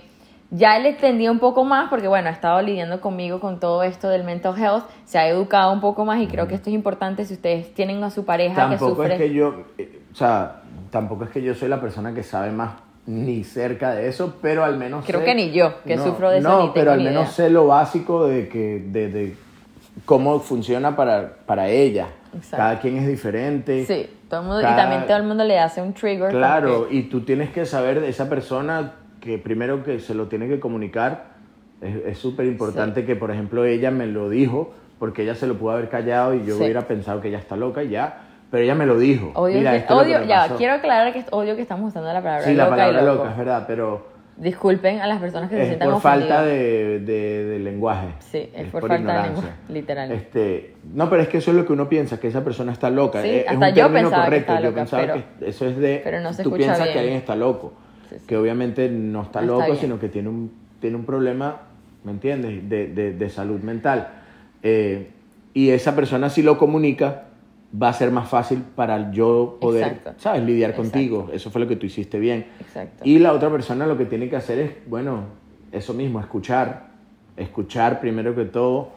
ya 0.49 0.79
le 0.79 0.89
entendí 0.89 1.27
un 1.27 1.39
poco 1.39 1.65
más 1.65 1.89
porque 1.89 2.07
bueno, 2.07 2.29
ha 2.29 2.31
estado 2.31 2.61
lidiando 2.61 3.01
conmigo 3.01 3.39
con 3.39 3.59
todo 3.59 3.83
esto 3.83 4.07
del 4.09 4.23
mental 4.23 4.57
health, 4.57 4.85
se 5.05 5.17
ha 5.19 5.27
educado 5.27 5.71
un 5.73 5.81
poco 5.81 6.05
más 6.05 6.21
y 6.21 6.27
creo 6.27 6.47
que 6.47 6.55
esto 6.55 6.69
es 6.69 6.75
importante 6.75 7.25
si 7.25 7.33
ustedes 7.33 7.73
tienen 7.73 8.03
a 8.03 8.09
su 8.09 8.23
pareja 8.25 8.55
que 8.55 8.61
Tampoco 8.77 8.95
sufre. 8.95 9.13
es 9.15 9.19
que 9.19 9.33
yo, 9.33 9.63
eh, 9.77 10.01
o 10.11 10.15
sea, 10.15 10.61
tampoco 10.89 11.25
es 11.25 11.29
que 11.31 11.41
yo 11.41 11.53
soy 11.53 11.67
la 11.69 11.81
persona 11.81 12.13
que 12.13 12.23
sabe 12.23 12.51
más 12.51 12.71
ni 13.05 13.43
cerca 13.43 13.91
de 13.91 14.07
eso, 14.09 14.35
pero 14.41 14.63
al 14.63 14.77
menos 14.77 15.05
Creo 15.05 15.19
sé- 15.19 15.25
que 15.25 15.35
ni 15.35 15.51
yo, 15.51 15.81
que 15.83 15.95
No, 15.95 16.03
sufro 16.05 16.29
de 16.29 16.39
eso, 16.39 16.49
No, 16.49 16.63
ni 16.63 16.69
pero 16.73 16.91
al 16.91 16.99
menos 16.99 17.23
idea. 17.23 17.27
sé 17.27 17.49
lo 17.49 17.67
básico 17.67 18.27
de 18.27 18.47
que 18.49 18.83
de, 18.85 19.09
de 19.09 19.35
cómo 20.05 20.39
funciona 20.39 20.95
para, 20.95 21.33
para 21.45 21.67
ella. 21.69 22.07
Exacto. 22.35 22.57
Cada 22.57 22.79
quien 22.79 22.97
es 22.97 23.07
diferente. 23.07 23.85
Sí, 23.85 24.09
todo 24.29 24.41
el 24.41 24.45
mundo, 24.47 24.61
y 24.61 24.75
también 24.75 25.05
todo 25.07 25.17
el 25.17 25.23
mundo 25.23 25.43
le 25.45 25.57
hace 25.59 25.81
un 25.81 25.93
trigger. 25.93 26.29
Claro, 26.31 26.79
porque- 26.79 26.95
y 26.95 27.03
tú 27.03 27.21
tienes 27.21 27.49
que 27.49 27.65
saber 27.65 27.99
de 28.01 28.09
esa 28.09 28.29
persona 28.29 28.91
que 29.19 29.37
primero 29.37 29.83
que 29.83 29.99
se 29.99 30.13
lo 30.13 30.27
tiene 30.27 30.47
que 30.47 30.59
comunicar. 30.59 31.35
Es 31.81 31.95
es 32.05 32.17
súper 32.17 32.45
importante 32.45 33.05
que, 33.05 33.15
por 33.15 33.31
ejemplo, 33.31 33.63
ella 33.65 33.91
me 33.91 34.07
lo 34.07 34.29
dijo, 34.29 34.73
porque 34.99 35.23
ella 35.23 35.35
se 35.35 35.45
lo 35.47 35.55
pudo 35.57 35.71
haber 35.71 35.89
callado 35.89 36.33
y 36.33 36.43
yo 36.45 36.55
Sí. 36.57 36.63
hubiera 36.63 36.81
pensado 36.87 37.21
que 37.21 37.27
ella 37.27 37.37
está 37.39 37.55
loca 37.55 37.83
y 37.83 37.89
ya. 37.89 38.23
Pero 38.49 38.63
ella 38.63 38.75
me 38.75 38.85
lo 38.85 38.97
dijo. 38.97 39.31
Odio, 39.35 39.57
Mira, 39.57 39.71
que- 39.71 39.77
esto 39.77 40.01
es 40.01 40.07
odio- 40.07 40.23
ya, 40.23 40.43
pasó. 40.43 40.55
quiero 40.55 40.73
aclarar 40.75 41.11
que 41.13 41.19
es 41.19 41.25
odio 41.31 41.55
que 41.55 41.61
estamos 41.61 41.89
usando 41.89 42.11
la 42.13 42.21
palabra 42.23 42.45
Sí, 42.45 42.53
loca 42.53 42.63
la 42.63 42.69
palabra 42.69 43.01
y 43.01 43.05
loco. 43.05 43.17
loca, 43.23 43.31
es 43.31 43.37
verdad, 43.37 43.63
pero 43.67 44.17
Disculpen 44.37 44.99
a 45.01 45.07
las 45.07 45.19
personas 45.19 45.49
que 45.49 45.55
se 45.55 45.61
es 45.63 45.67
sientan 45.69 45.87
por 45.89 45.97
ofendidas. 45.97 46.29
falta 46.29 46.45
de, 46.45 46.99
de- 46.99 47.43
de 47.45 47.59
lenguaje. 47.59 48.07
Sí, 48.19 48.49
es 48.53 48.69
por 48.69 48.81
falta 48.81 48.93
de 48.93 48.99
ignorancia. 49.01 49.33
lenguaje, 49.33 49.49
literal. 49.73 50.11
Este, 50.11 50.75
no, 50.93 51.09
pero 51.09 51.23
es 51.23 51.27
que 51.27 51.39
eso 51.39 51.49
es 51.51 51.57
lo 51.57 51.65
que 51.65 51.73
uno 51.73 51.89
piensa, 51.89 52.19
que 52.19 52.27
esa 52.27 52.43
persona 52.43 52.71
está 52.71 52.91
loca. 52.91 53.21
Sí, 53.23 53.29
es, 53.29 53.35
es 53.45 53.47
hasta 53.51 53.67
un 53.69 53.73
yo 53.73 53.83
término 53.83 53.93
pensaba 54.03 54.23
que 54.23 54.29
correcto. 54.29 54.51
estaba 54.53 54.59
yo 54.61 54.69
loca, 54.69 54.81
pensaba 54.81 55.01
pero- 55.03 55.13
que 55.39 55.49
eso 55.49 55.65
es 55.67 55.77
de. 55.77 56.01
pero 56.03 56.21
no 56.21 56.33
se 56.33 56.43
tú 56.43 56.49
escucha 56.49 56.57
piensas 56.65 56.83
bien. 56.83 56.93
que 56.93 56.99
alguien 56.99 57.17
está 57.17 57.35
loco. 57.35 57.73
Sí, 58.09 58.15
sí. 58.19 58.25
Que 58.27 58.37
obviamente 58.37 58.89
no 58.89 59.23
está 59.23 59.41
No 59.41 59.59
loco, 59.59 59.75
sino 59.75 59.99
que 59.99 60.09
tiene 60.09 60.29
un, 60.29 60.51
tiene 60.79 60.95
un 60.95 61.05
problema, 61.05 61.61
¿me 62.03 62.11
entiendes? 62.11 62.67
De, 62.69 62.87
de- 62.87 63.13
de 63.13 63.29
salud 63.29 63.59
mental. 63.61 64.07
Eh, 64.63 65.11
y 65.53 65.69
esa 65.69 65.95
persona, 65.95 66.29
si 66.29 66.41
lo 66.43 66.57
comunica, 66.57 67.23
va 67.81 67.89
a 67.89 67.93
ser 67.93 68.11
más 68.11 68.29
fácil 68.29 68.63
para 68.75 69.11
yo 69.11 69.57
poder, 69.59 69.87
Exacto. 69.87 70.13
¿sabes? 70.17 70.43
Lidiar 70.43 70.69
Exacto. 70.71 70.91
contigo. 70.91 71.29
Eso 71.33 71.51
fue 71.51 71.61
lo 71.61 71.67
que 71.67 71.75
tú 71.75 71.85
hiciste 71.85 72.19
bien. 72.19 72.45
Exacto. 72.59 73.03
Y 73.05 73.19
la 73.19 73.33
otra 73.33 73.49
persona 73.49 73.85
lo 73.87 73.97
que 73.97 74.05
tiene 74.05 74.29
que 74.29 74.35
hacer 74.35 74.59
es, 74.59 74.71
bueno, 74.87 75.23
eso 75.71 75.93
mismo, 75.93 76.19
escuchar. 76.19 76.87
Escuchar 77.35 77.99
primero 77.99 78.33
que 78.35 78.45
todo. 78.45 78.89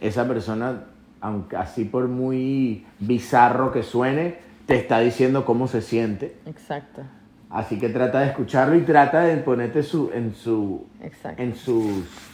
Esa 0.00 0.26
persona, 0.28 0.84
aunque 1.20 1.56
así 1.56 1.84
por 1.84 2.08
muy 2.08 2.84
bizarro 2.98 3.72
que 3.72 3.82
suene, 3.82 4.36
te 4.66 4.76
está 4.76 5.00
diciendo 5.00 5.44
cómo 5.44 5.66
se 5.68 5.80
siente. 5.80 6.36
Exacto, 6.46 7.02
Así 7.52 7.78
que 7.78 7.88
trata 7.90 8.20
de 8.20 8.26
escucharlo 8.28 8.74
y 8.76 8.80
trata 8.82 9.20
de 9.20 9.36
ponerte 9.36 9.82
su, 9.82 10.10
en, 10.14 10.34
su, 10.34 10.86
exacto. 11.02 11.42
en, 11.42 11.54
sus, 11.54 11.86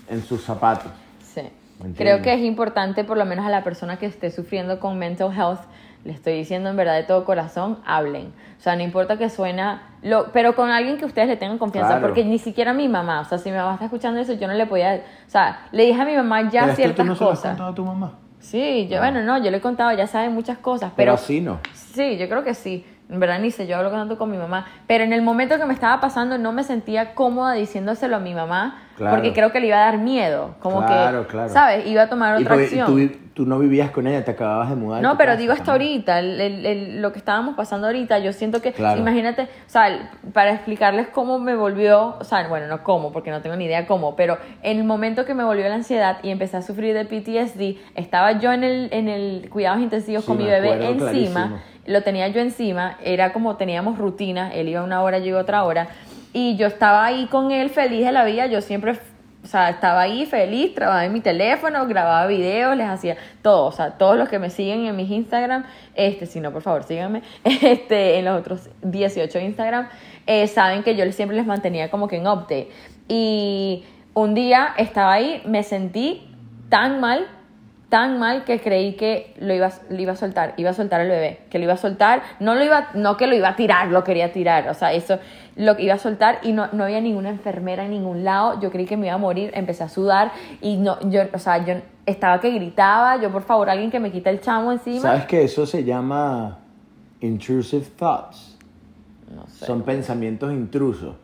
en 0.09 0.23
sus 0.23 0.43
zapatos. 0.45 0.93
Sí. 1.21 1.43
¿Me 1.83 1.93
Creo 1.95 2.23
que 2.23 2.33
es 2.35 2.41
importante, 2.41 3.05
por 3.05 3.17
lo 3.19 3.25
menos 3.25 3.45
a 3.45 3.51
la 3.51 3.65
persona 3.65 3.99
que 3.99 4.07
esté 4.07 4.31
sufriendo 4.31 4.79
con 4.81 4.97
mental 4.99 5.33
health, 5.37 5.61
le 6.05 6.13
estoy 6.13 6.35
diciendo 6.35 6.71
en 6.71 6.77
verdad 6.77 6.95
de 6.95 7.03
todo 7.03 7.25
corazón, 7.25 7.79
hablen. 7.85 8.33
O 8.59 8.61
sea, 8.61 8.77
no 8.77 8.83
importa 8.83 9.19
que 9.19 9.29
suena, 9.29 9.83
lo, 10.03 10.33
pero 10.33 10.55
con 10.55 10.71
alguien 10.71 10.99
que 10.99 11.05
ustedes 11.05 11.27
le 11.29 11.37
tengan 11.37 11.59
confianza, 11.59 11.95
Claro. 11.99 12.07
porque 12.07 12.25
ni 12.25 12.39
siquiera 12.39 12.73
mi 12.73 12.89
mamá, 12.89 13.21
o 13.21 13.25
sea, 13.25 13.39
si 13.39 13.51
mi 13.51 13.57
mamá 13.57 13.73
está 13.75 13.87
escuchando 13.87 14.21
eso, 14.21 14.33
yo 14.35 14.47
no 14.47 14.55
le 14.55 14.67
podía, 14.67 15.03
o 15.27 15.31
sea, 15.31 15.67
le 15.73 15.85
dije 15.87 16.01
a 16.01 16.05
mi 16.05 16.15
mamá 16.17 16.43
ya 16.51 16.61
Pero 16.63 16.63
esto 16.63 16.75
tú 16.75 16.77
ciertas 16.77 17.07
no 17.07 17.15
se 17.17 17.25
lo 17.25 17.31
has 17.31 17.37
cosas. 17.39 17.51
contado 17.53 17.71
a 17.71 17.75
tu 17.75 17.85
mamá. 17.85 18.13
Sí, 18.41 18.87
yo, 18.89 18.99
bueno, 18.99 19.23
no, 19.23 19.43
yo 19.43 19.51
le 19.51 19.57
he 19.57 19.61
contado, 19.61 19.93
ya 19.97 20.07
sabe 20.07 20.29
muchas 20.29 20.59
cosas, 20.59 20.93
Pero 20.97 21.13
pero, 21.13 21.15
así 21.15 21.41
no. 21.41 21.59
Sí, 21.75 22.17
yo 22.19 22.29
creo 22.29 22.45
que 22.45 22.55
sí. 22.55 22.85
En 23.11 23.21
verdad 23.21 23.39
ni 23.39 23.51
sé, 23.51 23.67
yo 23.67 23.77
hablo 23.77 23.91
tanto 23.91 24.19
con 24.19 24.31
mi 24.31 24.37
mamá. 24.37 24.67
Pero 24.87 25.03
en 25.05 25.13
el 25.13 25.23
momento 25.23 25.57
que 25.59 25.65
me 25.65 25.73
estaba 25.75 26.01
pasando 26.01 26.37
no 26.39 26.53
me 26.53 26.63
sentía 26.63 27.15
cómoda 27.15 27.53
diciéndoselo 27.55 28.17
a 28.17 28.21
mi 28.21 28.35
mamá. 28.35 28.83
Claro. 28.97 29.15
Porque 29.17 29.33
creo 29.33 29.53
que 29.53 29.61
le 29.61 29.69
iba 29.69 29.77
a 29.77 29.85
dar 29.85 29.99
miedo. 29.99 30.57
Como 30.61 30.85
Claro, 30.85 31.23
que, 31.23 31.29
claro. 31.29 31.49
¿sabes? 31.49 31.87
Iba 31.87 32.03
a 32.03 32.09
tomar 32.09 32.35
otra 32.35 32.57
acción. 32.57 33.13
tú, 33.33 33.47
no 33.47 33.61
vivías 33.61 33.93
con 33.93 34.09
ella, 34.09 34.25
te 34.25 34.33
acababas 34.33 34.69
de 34.71 34.75
mudar. 34.75 35.01
No, 35.01 35.17
pero 35.17 35.37
digo 35.37 35.55
también. 35.55 35.71
ahorita, 35.71 36.19
el- 36.19 36.41
el- 36.41 36.67
el- 36.67 37.01
lo 37.03 37.13
que 37.13 37.19
estábamos 37.21 37.55
pasando 37.55 37.87
ahorita, 37.87 38.19
yo 38.19 38.33
siento 38.33 38.61
que, 38.61 38.75
imagínate, 38.99 39.43
o 39.43 39.47
sea, 39.69 40.11
para 40.33 40.51
explicarles 40.51 41.07
cómo 41.07 41.39
me 41.39 41.55
volvió, 41.55 42.17
o 42.19 42.25
sea, 42.25 42.49
bueno, 42.49 42.67
no 42.67 42.83
cómo, 42.83 43.13
porque 43.13 43.31
no 43.31 43.41
tengo 43.41 43.55
ni 43.55 43.67
idea 43.67 43.87
cómo, 43.87 44.17
pero 44.17 44.39
en 44.65 44.79
el 44.79 44.85
momento 44.85 45.25
que 45.25 45.35
me 45.35 45.45
volvió 45.45 45.69
la 45.69 45.77
ansiedad 45.77 46.19
y 46.25 46.31
empecé 46.31 46.57
a 46.57 46.63
sufrir 46.63 46.93
de 46.95 47.05
PTSD, 47.05 47.79
estaba 47.95 48.33
yo 48.41 48.53
en 48.53 48.65
el, 48.65 48.89
en 48.91 49.09
el 49.09 49.49
cuidados 49.51 49.81
intensivos 49.81 50.25
Sí, 50.25 50.29
con 50.29 50.39
mi 50.39 50.45
bebé 50.47 50.73
encima, 50.73 50.97
clarísimo. 50.99 51.59
Lo 51.89 52.03
tenía 52.03 52.29
yo 52.29 52.41
encima, 52.41 52.99
era 53.03 53.33
como 53.33 53.57
teníamos 53.57 53.99
rutina, 53.99 54.53
él 54.53 54.69
iba 54.69 54.83
una 54.83 55.03
hora, 55.03 55.19
yo 55.19 55.27
iba 55.27 55.41
otra 55.41 55.65
hora, 55.65 55.89
y 56.35 56.57
yo 56.57 56.67
estaba 56.67 57.05
ahí 57.05 57.27
con 57.27 57.51
él 57.51 57.71
feliz 57.71 58.05
de 58.05 58.13
la 58.13 58.25
vida, 58.25 58.47
yo 58.47 58.61
siempre, 58.61 58.93
o 59.43 59.47
sea, 59.47 59.71
estaba 59.71 60.03
ahí 60.03 60.27
feliz, 60.27 60.75
trabajaba 60.75 61.07
en 61.07 61.15
mi 61.15 61.21
teléfono, 61.21 61.87
grababa 61.87 62.27
videos, 62.27 62.77
les 62.77 62.87
hacía 62.87 63.17
todo, 63.41 63.65
o 63.65 63.73
sea, 63.73 63.93
todos 63.93 64.19
los 64.19 64.29
que 64.29 64.39
me 64.39 64.51
siguen 64.51 64.85
en 64.85 64.95
mis 64.97 65.11
Instagram, 65.11 65.65
este, 65.95 66.27
si 66.27 66.41
no, 66.41 66.53
por 66.53 66.61
favor, 66.61 66.85
síganme, 66.85 67.23
este, 67.45 68.19
en 68.19 68.27
los 68.27 68.39
otros 68.39 68.69
18 68.83 69.39
Instagram, 69.39 69.89
eh, 70.27 70.47
saben 70.47 70.83
que 70.83 70.95
yo 70.95 71.11
siempre 71.11 71.39
les 71.39 71.47
mantenía 71.47 71.91
como 71.91 72.07
que 72.07 72.17
en 72.17 72.27
update. 72.27 72.69
Y 73.09 73.85
un 74.13 74.35
día 74.35 74.75
estaba 74.77 75.15
ahí, 75.15 75.41
me 75.47 75.63
sentí 75.63 76.29
tan 76.69 77.01
mal, 77.01 77.27
tan 77.89 78.19
mal 78.19 78.45
que 78.45 78.61
creí 78.61 78.95
que 78.95 79.35
lo 79.39 79.55
iba, 79.55 79.71
lo 79.89 80.01
iba 80.01 80.13
a 80.13 80.17
soltar, 80.17 80.53
iba 80.59 80.71
a 80.71 80.75
soltar 80.75 81.01
al 81.01 81.09
bebé, 81.09 81.41
que 81.49 81.59
lo 81.59 81.65
iba 81.65 81.73
a 81.73 81.79
soltar, 81.79 82.23
no 82.39 82.55
lo 82.55 82.63
iba, 82.63 82.91
no 82.95 83.17
que 83.17 83.27
lo 83.27 83.35
iba 83.35 83.49
a 83.49 83.57
tirar, 83.57 83.89
lo 83.89 84.05
quería 84.05 84.31
tirar, 84.31 84.69
o 84.69 84.75
sea, 84.75 84.93
eso 84.93 85.19
lo 85.57 85.79
iba 85.79 85.95
a 85.95 85.99
soltar 85.99 86.41
y 86.43 86.53
no, 86.53 86.69
no 86.73 86.85
había 86.85 87.01
ninguna 87.01 87.31
enfermera 87.31 87.85
en 87.85 87.93
ningún 87.93 88.25
lado, 88.25 88.61
yo 88.61 88.71
creí 88.71 88.85
que 88.85 88.99
me 88.99 89.07
iba 89.07 89.15
a 89.15 89.19
morir, 89.19 89.53
empecé 89.55 89.85
a 89.85 89.89
sudar 89.89 90.33
y 90.61 90.77
no, 90.77 90.99
yo, 91.09 91.23
o 91.33 91.39
sea, 91.39 91.65
yo 91.65 91.77
estaba 92.05 92.41
que 92.41 92.51
gritaba, 92.51 93.21
yo 93.23 93.33
por 93.33 93.43
favor, 93.43 93.71
alguien 93.71 93.91
que 93.91 94.01
me 94.01 94.13
quita 94.13 94.29
el 94.29 94.41
chamo 94.41 94.71
encima. 94.71 95.01
¿Sabes 95.01 95.25
que 95.25 95.45
eso 95.45 95.65
se 95.65 95.83
llama 95.83 96.59
intrusive 97.21 97.87
thoughts? 97.97 98.57
No 99.35 99.47
sé. 99.49 99.65
Son 99.65 99.83
pensamientos 99.83 100.53
intrusos. 100.53 101.17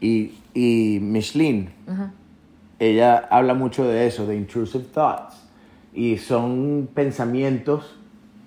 Y, 0.00 0.34
y 0.52 0.98
Micheline, 1.00 1.72
ella 2.78 3.26
habla 3.30 3.54
mucho 3.54 3.86
de 3.88 4.06
eso, 4.06 4.26
de 4.26 4.36
intrusive 4.36 4.84
thoughts. 4.92 5.43
Y 5.94 6.18
son 6.18 6.88
pensamientos 6.92 7.96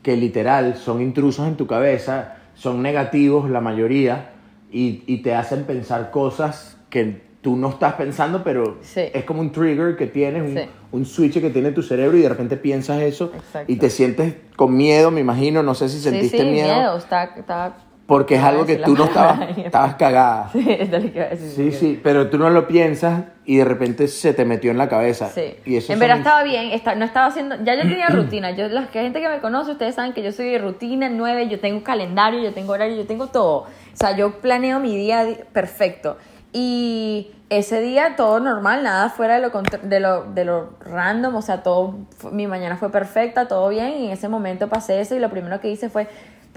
que 0.03 0.17
literal 0.17 0.75
son 0.75 1.01
intrusos 1.01 1.47
en 1.47 1.55
tu 1.55 1.65
cabeza, 1.67 2.35
son 2.55 2.81
negativos 2.81 3.49
la 3.49 3.61
mayoría, 3.61 4.31
y, 4.71 5.03
y 5.07 5.17
te 5.21 5.33
hacen 5.33 5.63
pensar 5.63 6.11
cosas 6.11 6.77
que 6.89 7.21
tú 7.41 7.55
no 7.55 7.69
estás 7.69 7.93
pensando, 7.93 8.43
pero 8.43 8.77
Sí. 8.81 9.01
es 9.13 9.23
como 9.23 9.39
un 9.41 9.51
trigger 9.51 9.95
que 9.95 10.07
tienes, 10.07 10.41
un, 10.43 10.57
Sí. 10.57 10.63
un 10.91 11.05
switch 11.05 11.39
que 11.39 11.49
tiene 11.49 11.71
tu 11.71 11.81
cerebro 11.81 12.17
y 12.17 12.21
de 12.21 12.29
repente 12.29 12.57
piensas 12.57 13.01
eso 13.01 13.31
Exacto. 13.33 13.71
y 13.71 13.77
te 13.77 13.89
sientes 13.89 14.35
con 14.57 14.75
miedo, 14.75 15.11
me 15.11 15.21
imagino, 15.21 15.63
no 15.63 15.73
sé 15.73 15.87
si 15.87 15.97
Sí, 15.97 16.03
sentiste 16.03 16.39
sí, 16.39 16.43
miedo, 16.49 16.97
Está, 16.97 17.23
está... 17.37 17.77
porque 18.07 18.35
es 18.35 18.43
algo 18.43 18.65
que 18.65 18.77
tú 18.77 18.95
no 18.95 19.03
estabas, 19.03 19.39
estabas 19.57 19.95
cagada. 19.95 20.49
Sí, 20.53 20.65
es 20.79 20.89
lo 20.89 20.99
que 21.01 21.07
iba 21.13 21.25
a 21.25 21.29
decir. 21.29 21.49
Sí, 21.51 21.71
sí, 21.77 21.99
pero 22.01 22.29
tú 22.29 22.37
no 22.39 22.49
lo 22.49 22.65
piensas 22.67 23.25
y 23.45 23.57
de 23.57 23.65
repente 23.65 24.07
se 24.07 24.33
te 24.33 24.45
metió 24.45 24.71
en 24.71 24.77
la 24.77 24.87
cabeza. 24.89 25.27
Sí. 25.29 25.55
Y 25.65 25.75
eso 25.75 25.91
en 25.93 25.99
verdad 25.99 26.19
estaba 26.19 26.43
bien, 26.43 26.71
esta- 26.71 26.95
no 26.95 27.03
estaba 27.05 27.27
haciendo, 27.27 27.55
ya 27.63 27.75
yo 27.75 27.81
tenía 27.81 28.07
rutina, 28.09 28.51
yo, 28.51 28.67
la 28.69 28.87
que- 28.87 29.01
gente 29.01 29.19
que 29.21 29.27
me 29.29 29.39
conoce, 29.39 29.71
ustedes 29.71 29.93
saben 29.95 30.13
que 30.13 30.23
yo 30.23 30.31
soy 30.31 30.49
de 30.49 30.57
rutina, 30.57 31.09
nueve, 31.09 31.47
yo 31.49 31.59
tengo 31.59 31.83
calendario, 31.83 32.41
yo 32.41 32.53
tengo 32.53 32.71
horario, 32.73 32.95
yo 32.95 33.05
tengo 33.05 33.27
todo. 33.27 33.57
O 33.59 33.67
sea, 33.93 34.15
yo 34.15 34.39
planeo 34.39 34.79
mi 34.79 34.95
día 34.95 35.25
perfecto. 35.53 36.17
Y 36.53 37.31
ese 37.49 37.81
día 37.81 38.15
todo 38.15 38.39
normal, 38.39 38.83
nada 38.83 39.09
fuera 39.09 39.35
de 39.35 39.41
lo, 39.41 39.51
de 39.83 39.99
lo, 39.99 40.23
de 40.33 40.45
lo 40.45 40.69
random, 40.79 41.35
o 41.35 41.41
sea, 41.41 41.61
todo, 41.61 41.95
mi 42.31 42.47
mañana 42.47 42.77
fue 42.77 42.89
perfecta, 42.89 43.47
todo 43.47 43.69
bien, 43.69 43.91
y 43.99 44.05
en 44.07 44.11
ese 44.13 44.27
momento 44.29 44.67
pasé 44.69 44.99
eso 45.01 45.13
y 45.15 45.19
lo 45.19 45.29
primero 45.29 45.59
que 45.59 45.69
hice 45.69 45.89
fue, 45.89 46.07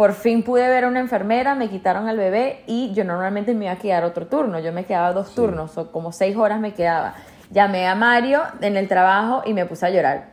por 0.01 0.15
fin 0.15 0.43
pude 0.43 0.67
ver 0.67 0.85
a 0.85 0.89
una 0.89 0.99
enfermera, 0.99 1.55
me 1.55 1.69
quitaron 1.69 2.09
al 2.09 2.17
bebé 2.17 2.65
y 2.67 2.95
yo 2.95 3.05
normalmente 3.05 3.53
me 3.53 3.67
iba 3.67 3.75
a 3.75 3.77
quedar 3.77 4.03
otro 4.03 4.29
turno, 4.29 4.59
yo 4.59 4.73
me 4.73 4.87
quedaba 4.87 5.13
dos 5.13 5.35
turnos, 5.35 5.77
o 5.77 5.93
como 5.93 6.11
seis 6.11 6.35
horas 6.39 6.59
me 6.59 6.73
quedaba. 6.73 7.17
Llamé 7.51 7.87
a 7.87 7.95
Mario 7.95 8.41
en 8.63 8.79
el 8.79 8.89
trabajo 8.89 9.43
y 9.45 9.53
me 9.53 9.67
puse 9.67 9.85
a 9.85 9.91
llorar. 9.91 10.29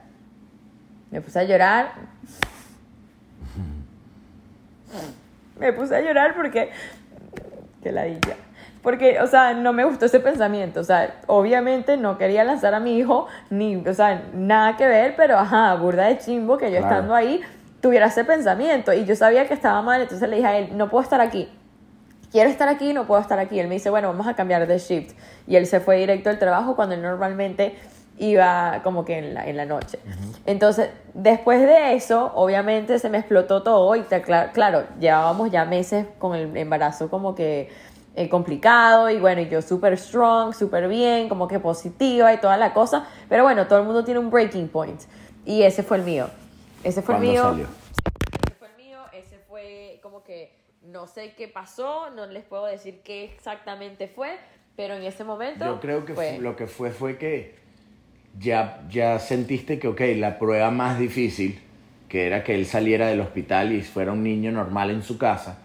Me 1.12 1.20
puse 1.20 1.40
a 1.40 1.44
llorar. 1.44 1.88
Me 5.60 5.74
puse 5.74 5.98
a 5.98 6.00
llorar 6.00 6.34
porque... 6.38 6.72
Qué 7.84 7.92
ladilla. 7.92 8.38
Porque, 8.82 9.20
o 9.20 9.28
sea, 9.28 9.54
no 9.54 9.74
me 9.74 9.84
gustó 9.84 10.06
ese 10.06 10.22
pensamiento. 10.22 10.80
O 10.80 10.86
sea, 10.86 11.16
obviamente 11.26 11.98
no 11.98 12.18
quería 12.18 12.46
lanzar 12.46 12.74
a 12.74 12.80
mi 12.80 12.98
hijo, 12.98 13.28
ni, 13.50 13.76
o 13.76 13.94
sea, 13.94 14.24
nada 14.34 14.78
que 14.78 14.88
ver, 14.88 15.16
pero 15.18 15.38
ajá, 15.38 15.76
burda 15.76 16.06
de 16.06 16.20
chimbo 16.20 16.58
que 16.58 16.72
yo 16.72 16.78
Claro. 16.78 16.96
estando 16.96 17.14
ahí 17.14 17.44
tuviera 17.82 18.08
ese 18.08 18.24
pensamiento. 18.24 18.94
Y 18.94 19.06
yo 19.06 19.16
sabía 19.16 19.48
que 19.48 19.54
estaba 19.54 19.82
mal, 19.82 20.02
entonces 20.02 20.28
le 20.30 20.38
dije 20.38 20.48
a 20.48 20.58
él, 20.58 20.78
no 20.78 20.90
puedo 20.90 21.04
estar 21.04 21.22
aquí. 21.22 21.50
Quiero 22.32 22.50
estar 22.50 22.68
aquí, 22.68 22.92
no 22.94 23.06
puedo 23.08 23.22
estar 23.22 23.40
aquí. 23.40 23.60
Él 23.60 23.68
me 23.68 23.76
dice, 23.76 23.90
bueno, 23.90 24.10
vamos 24.10 24.28
a 24.28 24.36
cambiar 24.36 24.68
de 24.68 24.78
shift. 24.80 25.16
Y 25.48 25.56
él 25.56 25.66
se 25.66 25.80
fue 25.80 25.98
directo 25.98 26.30
al 26.30 26.40
trabajo 26.40 26.76
cuando 26.76 26.96
él 26.96 27.02
normalmente 27.02 27.78
iba 28.20 28.82
como 28.84 29.06
que 29.06 29.18
en 29.20 29.34
la, 29.34 29.48
en 29.48 29.56
la 29.58 29.66
noche. 29.66 30.00
Entonces, 30.46 30.90
después 31.14 31.62
de 31.62 31.94
eso, 31.94 32.32
obviamente 32.36 32.98
se 33.00 33.10
me 33.10 33.20
explotó 33.20 33.62
todo 33.64 33.96
y 33.96 34.02
te- 34.02 34.24
cla- 34.24 34.52
claro, 34.52 34.84
llevábamos 35.00 35.52
ya 35.52 35.66
meses 35.66 36.06
con 36.18 36.36
el 36.36 36.56
embarazo 36.58 37.10
como 37.10 37.36
que 37.36 37.70
eh, 38.16 38.28
complicado 38.30 39.10
y 39.12 39.20
bueno, 39.20 39.42
y 39.42 39.50
yo 39.50 39.62
súper 39.62 39.98
strong, 40.00 40.54
súper 40.54 40.88
bien, 40.88 41.30
como 41.30 41.48
que 41.48 41.60
positiva 41.60 42.34
y 42.34 42.38
toda 42.40 42.58
la 42.58 42.74
cosa. 42.74 43.06
Pero 43.30 43.44
bueno, 43.44 43.68
todo 43.68 43.80
el 43.80 43.86
mundo 43.86 44.04
tiene 44.04 44.20
un 44.20 44.32
breaking 44.32 44.68
point 44.70 45.00
y 45.46 45.62
ese 45.62 45.84
fue 45.84 45.98
el 45.98 46.04
mío. 46.04 46.28
Ese 46.84 47.02
fue 47.02 47.16
el 47.16 47.22
¿Cuándo 47.22 47.32
mío. 47.32 47.44
salió? 47.44 47.66
Ese 48.46 48.56
fue 48.58 48.68
el 48.70 48.76
mío, 48.78 49.00
ese 49.14 49.38
fue 49.48 50.00
como 50.02 50.24
que 50.24 50.54
no 50.84 51.08
sé 51.08 51.34
qué 51.36 51.48
pasó, 51.48 52.10
no 52.12 52.26
les 52.28 52.44
puedo 52.44 52.66
decir 52.66 53.02
qué 53.04 53.26
exactamente 53.26 54.08
fue, 54.08 54.38
pero 54.76 54.96
en 54.96 55.04
ese 55.04 55.24
momento 55.24 55.66
Yo 55.66 55.80
creo 55.80 56.06
que 56.06 56.14
fue. 56.14 56.38
lo 56.40 56.56
que 56.56 56.68
fue 56.68 56.92
fue 56.92 57.18
que 57.18 57.56
ya, 58.40 58.84
ya 58.90 59.20
sentiste 59.20 59.80
que, 59.80 59.88
ok, 59.88 60.02
la 60.16 60.38
prueba 60.38 60.70
más 60.72 61.00
difícil, 61.00 61.60
que 62.08 62.28
era 62.28 62.44
que 62.44 62.54
él 62.56 62.66
saliera 62.66 63.08
del 63.08 63.20
hospital 63.22 63.72
y 63.74 63.82
fuera 63.82 64.12
un 64.12 64.24
niño 64.24 64.52
normal 64.52 64.92
en 64.92 65.02
su 65.02 65.18
casa, 65.18 65.58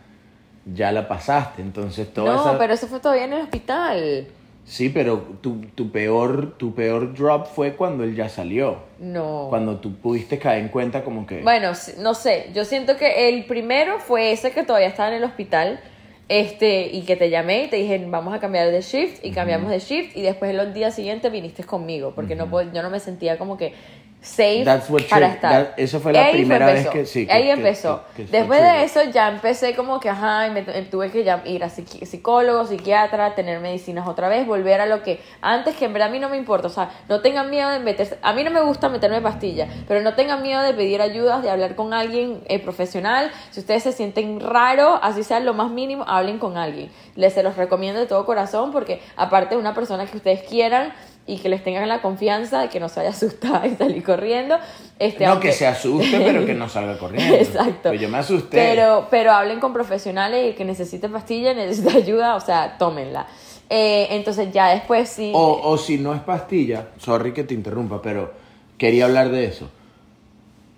ya 0.65 0.91
la 0.91 1.07
pasaste. 1.07 1.61
Entonces, 1.63 2.09
No, 2.17 2.35
esa... 2.35 2.59
pero 2.59 2.73
eso 2.73 2.87
fue 2.87 2.99
todavía 3.01 3.25
en 3.25 3.35
el 3.35 3.43
hospital. 3.43 4.27
Sí, 4.65 4.89
pero 4.91 5.19
tu, 5.41 5.63
tu, 5.75 5.91
peor, 5.91 6.57
tu 6.57 6.75
peor 6.75 7.15
drop 7.15 7.47
fue 7.47 7.75
cuando 7.75 8.05
él 8.05 8.15
ya 8.15 8.29
salió. 8.29 8.77
No. 9.01 9.47
Cuando 9.51 9.79
tú 9.81 9.95
pudiste 9.97 10.39
caer 10.39 10.63
en 10.63 10.69
cuenta 10.69 11.03
como 11.03 11.27
que... 11.27 11.43
Bueno, 11.43 11.73
no 11.99 12.15
sé, 12.15 12.51
yo 12.55 12.65
siento 12.65 12.97
que 12.97 13.29
el 13.29 13.45
primero 13.47 13.99
fue 13.99 14.31
ese 14.33 14.53
que 14.53 14.63
todavía 14.63 14.89
estaba 14.89 15.09
en 15.11 15.17
el 15.17 15.25
hospital, 15.25 15.81
este, 16.29 16.87
y 16.87 17.03
que 17.03 17.17
te 17.17 17.29
llamé 17.29 17.65
y 17.65 17.69
te 17.69 17.77
dije, 17.77 18.03
vamos 18.09 18.33
a 18.33 18.39
cambiar 18.39 18.71
de 18.71 18.81
shift, 18.81 19.23
y 19.25 19.33
cambiamos 19.33 19.69
de 19.71 19.81
shift, 19.81 20.17
y 20.17 20.23
después 20.23 20.55
los 20.55 20.73
días 20.73 20.95
siguientes 20.95 21.31
viniste 21.31 21.65
conmigo, 21.65 22.13
porque 22.15 22.37
no 22.37 22.47
pod- 22.49 22.73
yo 22.73 22.83
no 22.83 22.89
me 22.89 23.01
sentía 23.01 23.37
como 23.39 23.57
que 23.57 23.75
safe 24.23 24.63
That's 24.65 24.89
what 24.89 25.03
para 25.11 25.27
estar. 25.27 25.51
that- 25.53 25.75
eso 25.77 25.99
fue 25.99 26.13
la 26.13 26.27
Ahí 26.27 26.33
primera 26.35 26.65
vez 26.67 26.87
que- 26.89 27.05
sí, 27.07 27.27
que- 27.27 27.33
Ahí 27.33 27.43
que- 27.43 27.51
empezó. 27.51 28.03
que- 28.17 28.25
después 28.27 28.61
de 28.63 28.85
eso 28.85 29.03
ya 29.05 29.29
empecé 29.29 29.75
como 29.75 29.99
que, 29.99 30.09
ajá, 30.09 30.47
y 30.47 30.51
me, 30.53 30.63
tu- 30.63 30.71
tuve 30.91 31.11
que 31.11 31.25
ya 31.25 31.43
ir 31.45 31.65
a 31.65 31.69
psiqui- 31.69 32.07
psicólogo, 32.07 32.65
psiquiatra, 32.67 33.35
tener 33.35 33.59
medicinas 33.59 34.07
otra 34.07 34.29
vez, 34.29 34.47
volver 34.47 34.81
a 34.81 34.87
lo 34.87 35.03
que 35.03 35.21
antes, 35.41 35.75
que 35.77 35.87
en 35.87 35.93
verdad 35.93 36.09
a 36.09 36.13
mí 36.13 36.21
no 36.21 36.29
me 36.29 36.37
importa, 36.37 36.69
o 36.69 36.71
sea, 36.71 36.91
no 37.09 37.21
tengan 37.21 37.51
miedo 37.51 37.69
de 37.71 37.81
meterse, 37.81 38.17
a 38.23 38.33
mí 38.33 38.45
no 38.45 38.51
me 38.53 38.61
gusta 38.61 38.89
meterme 38.89 39.21
pastillas, 39.21 39.69
pero 39.89 40.01
no 40.03 40.15
tengan 40.15 40.41
miedo 40.41 40.63
de 40.63 40.73
pedir 40.73 41.03
ayuda, 41.03 41.41
de 41.41 41.51
hablar 41.51 41.75
con 41.75 41.93
alguien 41.93 42.43
eh, 42.47 42.61
profesional, 42.61 43.33
si 43.51 43.59
ustedes 43.61 43.83
se 43.83 43.91
sienten 43.93 44.39
raro, 44.39 45.01
así 45.03 45.25
sea 45.25 45.41
lo 45.41 45.53
más 45.55 45.71
mínimo, 45.71 46.05
hablen 46.07 46.39
con 46.39 46.57
alguien, 46.57 46.91
les 47.17 47.33
se 47.33 47.43
los 47.43 47.57
recomiendo 47.57 47.99
de 48.01 48.07
todo 48.07 48.25
corazón, 48.25 48.71
porque 48.71 49.01
aparte 49.17 49.57
de 49.57 49.61
una 49.61 49.75
persona 49.75 50.07
que 50.07 50.17
ustedes 50.17 50.43
quieran, 50.45 50.93
y 51.27 51.39
que 51.39 51.49
les 51.49 51.63
tengan 51.63 51.89
la 51.89 52.03
confianza 52.03 52.61
de 52.63 52.69
que 52.69 52.81
no 52.81 52.89
se 52.89 53.01
vaya 53.01 53.11
a 53.11 53.13
asustar 53.13 53.67
y 53.73 53.77
salir 53.77 54.03
corriendo. 54.03 54.57
Este, 54.99 55.25
no 55.25 55.33
aunque- 55.33 55.49
que 55.49 55.55
se 55.55 55.67
asuste, 55.67 56.21
pero 56.21 56.45
que 56.45 56.55
no 56.55 56.69
salga 56.69 56.99
corriendo. 56.99 57.35
Exacto. 57.41 57.91
Pues 57.91 58.01
yo 58.01 58.09
me 58.09 58.19
asusté. 58.19 58.57
Pero, 58.57 59.07
pero 59.11 59.33
hablen 59.33 59.61
con 59.61 59.73
profesionales 59.73 60.45
y 60.45 60.49
el 60.49 60.55
que 60.55 60.65
necesite 60.65 61.09
pastilla, 61.09 61.55
necesita 61.55 61.93
ayuda, 61.97 62.35
o 62.35 62.41
sea, 62.41 62.77
tómenla. 62.79 63.27
Eh, 63.71 64.09
entonces 64.11 64.53
ya 64.53 64.69
después 64.69 65.09
sí. 65.09 65.33
O, 65.35 65.61
o 65.63 65.79
si 65.79 65.97
no 65.99 66.15
es 66.15 66.21
pastilla, 66.21 66.89
sorry 66.99 67.33
que 67.33 67.45
te 67.45 67.55
interrumpa, 67.55 68.03
pero 68.03 68.33
quería 68.77 69.05
hablar 69.07 69.31
de 69.31 69.45
eso. 69.47 69.71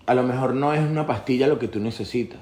A 0.06 0.14
lo 0.14 0.22
mejor 0.22 0.54
no 0.54 0.74
es 0.74 0.80
una 0.80 1.06
pastilla 1.06 1.46
lo 1.46 1.58
que 1.58 1.66
tú 1.66 1.80
necesitas. 1.80 2.38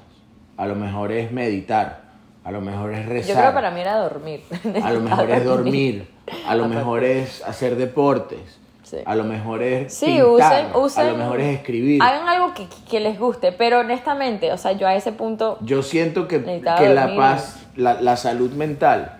A 0.56 0.66
lo 0.66 0.74
mejor 0.74 1.12
es 1.12 1.30
meditar. 1.32 2.02
A 2.44 2.50
lo 2.50 2.60
mejor 2.60 2.92
es 2.92 3.06
rezar. 3.06 3.28
yo 3.28 3.34
creo 3.36 3.50
que 3.50 3.54
para 3.54 3.70
mí 3.70 3.80
era 3.80 3.96
dormir. 3.98 4.42
A 4.82 4.90
lo 4.92 5.00
mejor 5.00 5.30
es 5.30 5.44
dormir. 5.44 6.08
A 6.46 6.54
lo 6.54 6.68
mejor 6.68 7.04
es 7.04 7.42
hacer 7.42 7.76
deportes. 7.76 8.40
Sí. 8.84 8.98
A 9.06 9.14
lo 9.14 9.24
mejor 9.24 9.62
es 9.62 9.94
Sí, 9.94 10.06
pintar. 10.06 10.66
usen, 10.66 10.66
usen. 10.82 11.06
A 11.06 11.10
lo 11.12 11.16
mejor 11.16 11.40
es 11.40 11.56
escribir. 11.58 12.02
Hagan 12.02 12.28
algo 12.28 12.52
que, 12.52 12.66
que 12.90 13.00
les 13.00 13.18
guste, 13.18 13.50
pero 13.52 13.80
honestamente, 13.80 14.52
o 14.52 14.58
sea, 14.58 14.72
yo 14.72 14.86
a 14.86 14.94
ese 14.94 15.12
punto. 15.12 15.56
Yo 15.62 15.82
siento 15.82 16.28
que, 16.28 16.42
que 16.44 16.88
la 16.90 17.16
paz, 17.16 17.60
la, 17.74 18.00
la 18.02 18.16
salud 18.16 18.50
mental, 18.52 19.18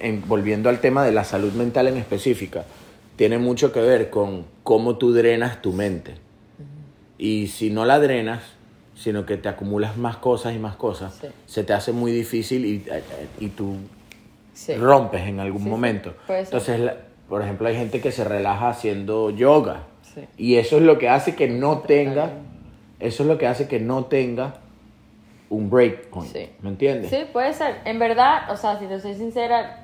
en- 0.00 0.22
volviendo 0.26 0.68
al 0.68 0.78
tema 0.80 1.04
de 1.04 1.12
la 1.12 1.24
salud 1.24 1.52
mental 1.52 1.88
en 1.88 1.96
específica, 1.96 2.64
tiene 3.16 3.38
mucho 3.38 3.72
que 3.72 3.80
ver 3.80 4.10
con 4.10 4.44
cómo 4.62 4.96
tú 4.96 5.12
drenas 5.12 5.60
tu 5.60 5.72
mente. 5.72 6.14
Y 7.18 7.48
si 7.48 7.70
no 7.70 7.84
la 7.84 7.98
drenas, 7.98 8.42
sino 8.94 9.26
que 9.26 9.36
te 9.36 9.48
acumulas 9.48 9.96
más 9.96 10.16
cosas 10.18 10.54
y 10.54 10.58
más 10.58 10.76
cosas, 10.76 11.18
Sí. 11.20 11.28
se 11.46 11.64
te 11.64 11.72
hace 11.72 11.92
muy 11.92 12.12
difícil 12.12 12.64
y, 12.64 12.84
y 13.40 13.48
tú 13.48 13.76
Sí. 14.56 14.74
rompes 14.74 15.20
en 15.26 15.38
algún 15.38 15.62
Sí, 15.64 15.68
momento. 15.68 16.14
Entonces, 16.28 16.80
la- 16.80 16.96
por 17.28 17.42
ejemplo, 17.42 17.68
hay 17.68 17.76
gente 17.76 18.00
que 18.00 18.10
se 18.10 18.24
relaja 18.24 18.68
haciendo 18.70 19.28
yoga. 19.30 19.82
Y 20.38 20.56
eso 20.56 20.76
es 20.78 20.82
lo 20.82 20.96
que 20.96 21.10
hace 21.10 21.34
que 21.34 21.46
no 21.46 21.80
tenga, 21.80 22.30
eso 23.00 23.22
es 23.22 23.28
lo 23.28 23.36
que 23.36 23.46
hace 23.46 23.68
que 23.68 23.78
no 23.80 24.06
tenga 24.06 24.54
un 25.50 25.68
break 25.68 26.06
point. 26.08 26.32
Sí. 26.32 26.48
¿Me 26.62 26.70
entiendes? 26.70 27.10
Sí, 27.10 27.18
puede 27.32 27.52
ser. 27.52 27.76
En 27.84 27.98
verdad, 27.98 28.50
o 28.50 28.56
sea, 28.56 28.78
si 28.78 28.86
te 28.86 28.98
soy 28.98 29.14
sincera, 29.14 29.82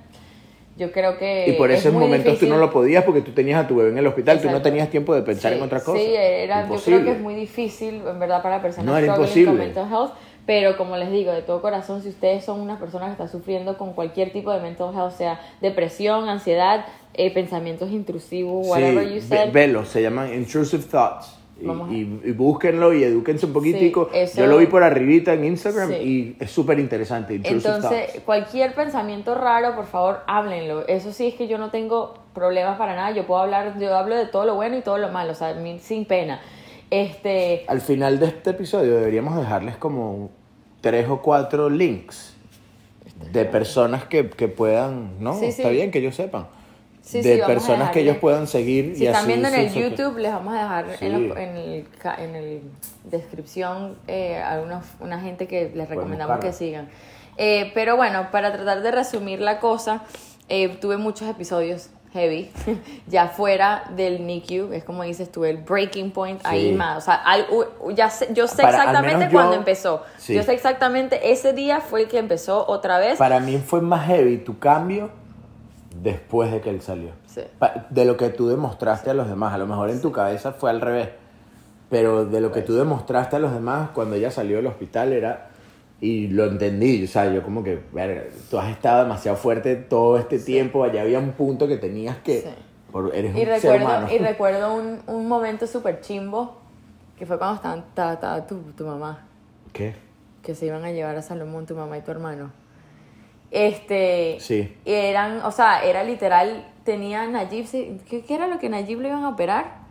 yo 0.78 0.90
creo 0.90 1.18
que. 1.18 1.44
Y 1.48 1.52
por 1.52 1.70
es 1.70 1.80
esos 1.80 1.92
muy 1.92 2.04
momentos 2.04 2.32
difícil. 2.32 2.48
tú 2.48 2.54
no 2.54 2.58
lo 2.61 2.70
podías 2.72 3.04
porque 3.04 3.20
tú 3.20 3.32
tenías 3.32 3.62
a 3.62 3.68
tu 3.68 3.76
bebé 3.76 3.90
en 3.90 3.98
el 3.98 4.06
hospital, 4.06 4.38
tú 4.38 4.44
no 4.44 4.50
Exacto. 4.52 4.68
tenías 4.70 4.88
tiempo 4.88 5.14
de 5.14 5.20
pensar 5.20 5.52
Sí, 5.52 5.58
en 5.58 5.64
otra 5.64 5.80
cosa. 5.80 5.98
Sí, 5.98 6.14
era, 6.16 6.61
yo 6.61 6.66
Imposible. 6.68 7.00
creo 7.00 7.12
que 7.12 7.18
es 7.18 7.22
muy 7.22 7.35
difícil, 7.35 8.02
en 8.06 8.18
verdad, 8.18 8.42
para 8.42 8.62
personas 8.62 8.87
No, 8.87 8.96
era 8.96 9.12
struggling 9.12 9.44
con 9.44 9.54
imposible. 9.54 9.82
mental 9.82 9.88
health. 9.92 10.12
Pero 10.44 10.76
como 10.76 10.96
les 10.96 11.11
digo, 11.12 11.31
de 11.33 11.42
todo 11.42 11.62
corazón, 11.62 12.02
si 12.02 12.09
ustedes 12.09 12.44
son 12.44 12.61
una 12.61 12.78
persona 12.78 13.07
que 13.07 13.12
está 13.12 13.28
sufriendo 13.28 13.78
con 13.78 13.92
cualquier 13.92 14.33
tipo 14.33 14.50
de 14.52 14.61
mental 14.61 14.92
health, 14.94 15.12
sea 15.12 15.40
depresión, 15.61 16.28
ansiedad, 16.28 16.85
eh, 17.14 17.33
pensamientos 17.33 17.90
intrusivos, 17.92 18.66
whatever 18.66 19.07
Sí, 19.09 19.14
you 19.14 19.20
said, 19.20 19.52
velo, 19.52 19.85
se 19.85 20.02
llaman 20.02 20.35
intrusive 20.35 20.83
thoughts. 20.85 21.38
Y, 21.61 21.68
a- 21.68 21.72
y- 21.92 22.20
y 22.24 22.33
búsquenlo 22.33 22.92
y 22.92 23.05
edúquense 23.05 23.46
un 23.46 23.52
poquitico. 23.52 24.09
Sí, 24.12 24.18
eso- 24.18 24.40
Yo 24.40 24.46
lo 24.48 24.57
vi 24.59 24.66
por 24.66 24.83
arribita 24.83 25.33
en 25.35 25.44
Instagram 25.44 25.90
Sí. 25.90 25.94
y 26.40 26.42
es 26.42 26.50
súper 26.50 26.81
interesante. 26.81 27.35
Entonces, 27.37 27.81
thoughts. 27.83 28.20
cualquier 28.24 28.74
pensamiento 28.74 29.37
raro, 29.37 29.76
por 29.76 29.87
favor, 29.87 30.22
háblenlo. 30.26 30.88
Eso 30.88 31.12
sí 31.12 31.28
es 31.28 31.35
que 31.35 31.46
yo 31.46 31.59
no 31.59 31.70
tengo 31.70 32.14
problemas 32.35 32.78
para 32.78 32.96
nada. 32.96 33.12
Yo 33.12 33.26
puedo 33.28 33.40
hablar, 33.42 33.78
yo 33.78 33.94
hablo 33.96 34.16
de 34.16 34.26
todo 34.26 34.44
lo 34.44 34.57
bueno 34.57 34.76
y 34.76 34.81
todo 34.81 34.98
lo 34.98 35.11
malo, 35.11 35.33
o 35.33 35.35
sea, 35.37 35.55
sin 35.81 36.05
pena. 36.05 36.40
Este, 36.92 37.64
Al 37.68 37.81
final 37.81 38.18
de 38.20 38.26
este 38.26 38.50
episodio 38.50 38.96
deberíamos 38.96 39.35
dejarles 39.38 39.76
como 39.78 40.31
tres 40.83 41.09
o 41.09 41.22
cuatro 41.22 41.70
links 41.70 42.35
de 43.33 43.46
personas 43.46 44.05
que, 44.05 44.28
que 44.28 44.46
puedan, 44.48 45.12
¿no? 45.18 45.33
Sí, 45.33 45.52
sí. 45.52 45.62
Está 45.62 45.70
bien 45.70 45.90
que 45.90 46.00
ellos 46.00 46.14
sepan. 46.14 46.48
Sí, 47.00 47.22
de 47.22 47.42
a 47.42 47.46
personas 47.46 47.90
que 47.92 48.00
ellos 48.00 48.18
puedan 48.18 48.46
seguir 48.46 48.94
si 48.94 49.05
y 49.05 49.07
están 49.07 49.22
así 49.22 49.28
viendo 49.28 49.48
en 49.48 49.55
el. 49.55 49.72
YouTube, 49.72 50.18
les 50.18 50.33
vamos 50.33 50.55
a 50.55 50.59
dejar 50.59 50.85
en, 51.00 51.28
los- 51.28 51.38
en 51.38 51.57
el, 51.57 51.87
en 52.18 52.37
el 52.37 52.61
descripción 53.05 53.96
eh, 54.07 54.37
algunos, 54.37 54.85
una 55.00 55.18
gente 55.18 55.46
que 55.48 55.72
les 55.74 55.88
recomendamos 55.88 56.38
que 56.40 56.52
sigan. 56.52 56.88
Eh, 57.38 57.72
pero 57.74 57.96
bueno, 57.96 58.28
para 58.31 58.52
tratar 58.52 58.83
de 58.83 58.90
resumir 58.90 59.40
la 59.40 59.59
cosa, 59.61 60.02
eh, 60.50 60.68
tuve 60.81 60.98
muchos 60.98 61.26
episodios 61.28 61.88
heavy, 62.12 62.51
ya 63.07 63.29
fuera 63.29 63.85
del 63.96 64.27
NICU, 64.27 64.72
es 64.72 64.85
como 64.85 65.03
dices 65.03 65.31
tú, 65.33 65.44
el 65.44 65.59
breaking 65.59 66.11
point 66.11 66.40
ahí 66.44 66.72
más, 66.72 66.98
o 66.98 67.01
sea, 67.01 67.14
al- 67.14 67.46
ya 67.94 68.11
sé- 68.11 68.29
yo 68.35 68.46
sé 68.46 68.62
Para- 68.62 68.77
exactamente 68.79 69.29
cuándo 69.31 69.55
empezó, 69.55 70.03
Sí. 70.18 70.35
yo 70.35 70.42
sé 70.42 70.53
exactamente, 70.53 71.33
ese 71.33 71.53
día 71.53 71.81
fue 71.81 72.03
el 72.03 72.09
que 72.09 72.18
empezó 72.18 72.66
otra 72.68 72.98
vez, 72.98 73.18
Para 73.18 73.40
mí 73.40 73.59
fue 73.59 73.81
más 73.81 74.07
heavy 74.07 74.38
tu 74.38 74.59
cambio 74.59 75.11
después 76.03 76.51
de 76.53 76.61
que 76.61 76.70
él 76.70 76.81
salió. 76.83 77.11
Sí. 77.27 77.42
De 77.90 78.05
lo 78.05 78.16
que 78.16 78.29
tú 78.31 78.48
demostraste 78.48 79.11
a 79.11 79.14
los 79.14 79.29
demás. 79.29 79.53
A 79.55 79.59
lo 79.59 79.66
mejor 79.66 79.90
en 79.90 80.01
tu 80.01 80.11
cabeza 80.11 80.53
fue 80.53 80.70
al 80.70 80.81
revés. 80.81 81.11
Pero 81.90 82.25
de 82.25 82.40
lo 82.40 82.51
que 82.51 82.62
tú 82.62 82.75
demostraste 82.75 83.37
a 83.37 83.38
los 83.38 83.53
demás 83.53 83.90
cuando 83.94 84.16
ella 84.16 84.31
salió 84.31 84.57
del 84.57 84.66
hospital 84.66 85.12
era... 85.12 85.48
Y 86.03 86.27
lo 86.27 86.47
entendí, 86.47 87.05
o 87.05 87.07
sea, 87.07 87.33
yo 87.33 87.43
como 87.45 87.62
que, 87.62 87.79
verga, 87.93 88.25
tú 88.51 88.59
has 88.59 88.69
estado 88.71 89.05
demasiado 89.05 89.37
fuerte 89.38 89.77
todo 89.77 90.19
este 90.19 90.38
tiempo, 90.41 90.83
allá 90.83 91.03
había 91.03 91.19
un 91.21 91.31
punto 91.33 91.67
que 91.69 91.77
tenías 91.77 92.17
que... 92.19 92.41
Sí. 92.41 92.49
por- 92.91 93.15
eres 93.15 93.35
y 93.37 93.38
un 93.41 93.47
ser 93.47 93.62
recuerdo, 93.62 93.85
humano. 93.87 94.09
y 94.12 94.19
recuerdo 94.31 94.75
un, 94.75 94.99
un 95.07 95.29
momento 95.29 95.67
súper 95.69 96.01
chimbo, 96.01 96.59
que 97.17 97.25
fue 97.25 97.38
cuando 97.38 97.55
estaban, 97.57 97.79
estaba, 97.88 98.12
estaba 98.15 98.47
tu, 98.49 98.59
tu 98.77 98.85
mamá, 98.85 99.27
¿Qué? 99.73 99.95
que 100.43 100.57
se 100.57 100.67
iban 100.67 100.85
a 100.85 100.91
llevar 100.91 101.15
a 101.15 101.23
Salomón, 101.23 101.67
tu 101.67 101.77
mamá 101.77 101.97
y 101.99 102.01
tu 102.03 102.11
hermano. 102.11 102.51
Este, 103.53 104.38
Sí. 104.41 104.77
y 104.85 104.93
eran, 104.93 105.41
o 105.45 105.53
sea, 105.53 105.85
era 105.85 106.03
literal, 106.05 106.67
tenía 106.85 107.27
Nayib, 107.29 107.67
sí, 107.67 108.01
¿qué, 108.09 108.23
qué 108.25 108.35
era 108.35 108.49
lo 108.49 108.59
que 108.59 108.69
Nayib 108.69 109.01
le 109.01 109.09
iban 109.09 109.23
a 109.23 109.29
operar? 109.29 109.82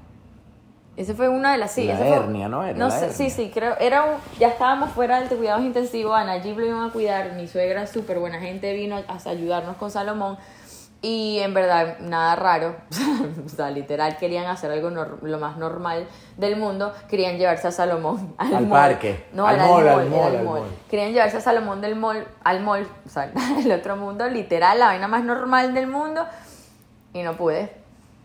Ese 0.98 1.14
fue 1.14 1.30
una 1.30 1.54
de 1.54 1.58
las, 1.58 1.72
sí. 1.72 1.86
La 1.86 1.96
fue- 1.96 2.10
hernia, 2.10 2.50
¿no? 2.50 2.64
Era 2.64 2.78
no 2.78 2.86
la 2.88 2.92
sé, 2.92 3.06
hernia. 3.06 3.18
sí, 3.18 3.30
sí, 3.30 3.52
creo, 3.54 3.76
era 3.80 4.04
un, 4.04 4.12
ya 4.40 4.50
estábamos 4.50 4.92
fuera 4.92 5.20
del 5.22 5.30
cuidados 5.30 5.62
intensivos, 5.64 6.18
a 6.18 6.24
Nayib 6.26 6.58
lo 6.60 6.66
iban 6.66 6.90
a 6.90 6.92
cuidar, 6.92 7.34
mi 7.34 7.48
suegra 7.48 7.88
súper 7.88 8.20
buena 8.20 8.40
gente 8.40 8.74
vino 8.74 8.98
a 8.98 9.30
ayudarnos 9.30 9.78
con 9.78 9.90
Salomón 9.90 10.38
y 11.02 11.40
en 11.40 11.54
verdad 11.56 11.98
nada 12.02 12.36
raro, 12.36 12.76
o 13.46 13.50
sea, 13.50 13.72
literal 13.72 14.18
querían 14.18 14.46
hacer 14.48 14.70
algo 14.70 14.90
lo 14.90 15.40
más 15.40 15.58
normal 15.58 16.06
del 16.38 16.58
mundo, 16.58 16.94
querían 17.10 17.38
llevarse 17.38 17.70
a 17.70 17.72
Salomón 17.72 18.36
al, 18.38 18.54
Al 18.54 18.68
mall. 18.68 18.80
parque. 18.82 19.26
No, 19.34 19.48
Al 19.48 19.56
era 19.56 19.66
mall, 19.68 19.82
el 19.84 19.90
al 19.90 19.96
mall, 19.96 20.06
era 20.06 20.16
mall, 20.24 20.32
el 20.34 20.40
al 20.40 20.46
mall. 20.46 20.60
mall. 20.62 20.70
Querían 20.90 21.12
llevarse 21.14 21.38
a 21.38 21.42
Salomón 21.42 21.80
del 21.82 21.96
mall, 21.96 22.28
al 22.44 22.60
mall, 22.62 22.86
o 23.06 23.10
sea, 23.10 23.32
el 23.64 23.72
otro 23.72 23.96
mundo, 23.96 24.28
literal, 24.28 24.78
la 24.78 24.88
vaina 24.88 25.08
más 25.08 25.24
normal 25.24 25.74
del 25.74 25.88
mundo, 25.88 26.26
y 27.14 27.24
no 27.24 27.34
pude. 27.38 27.81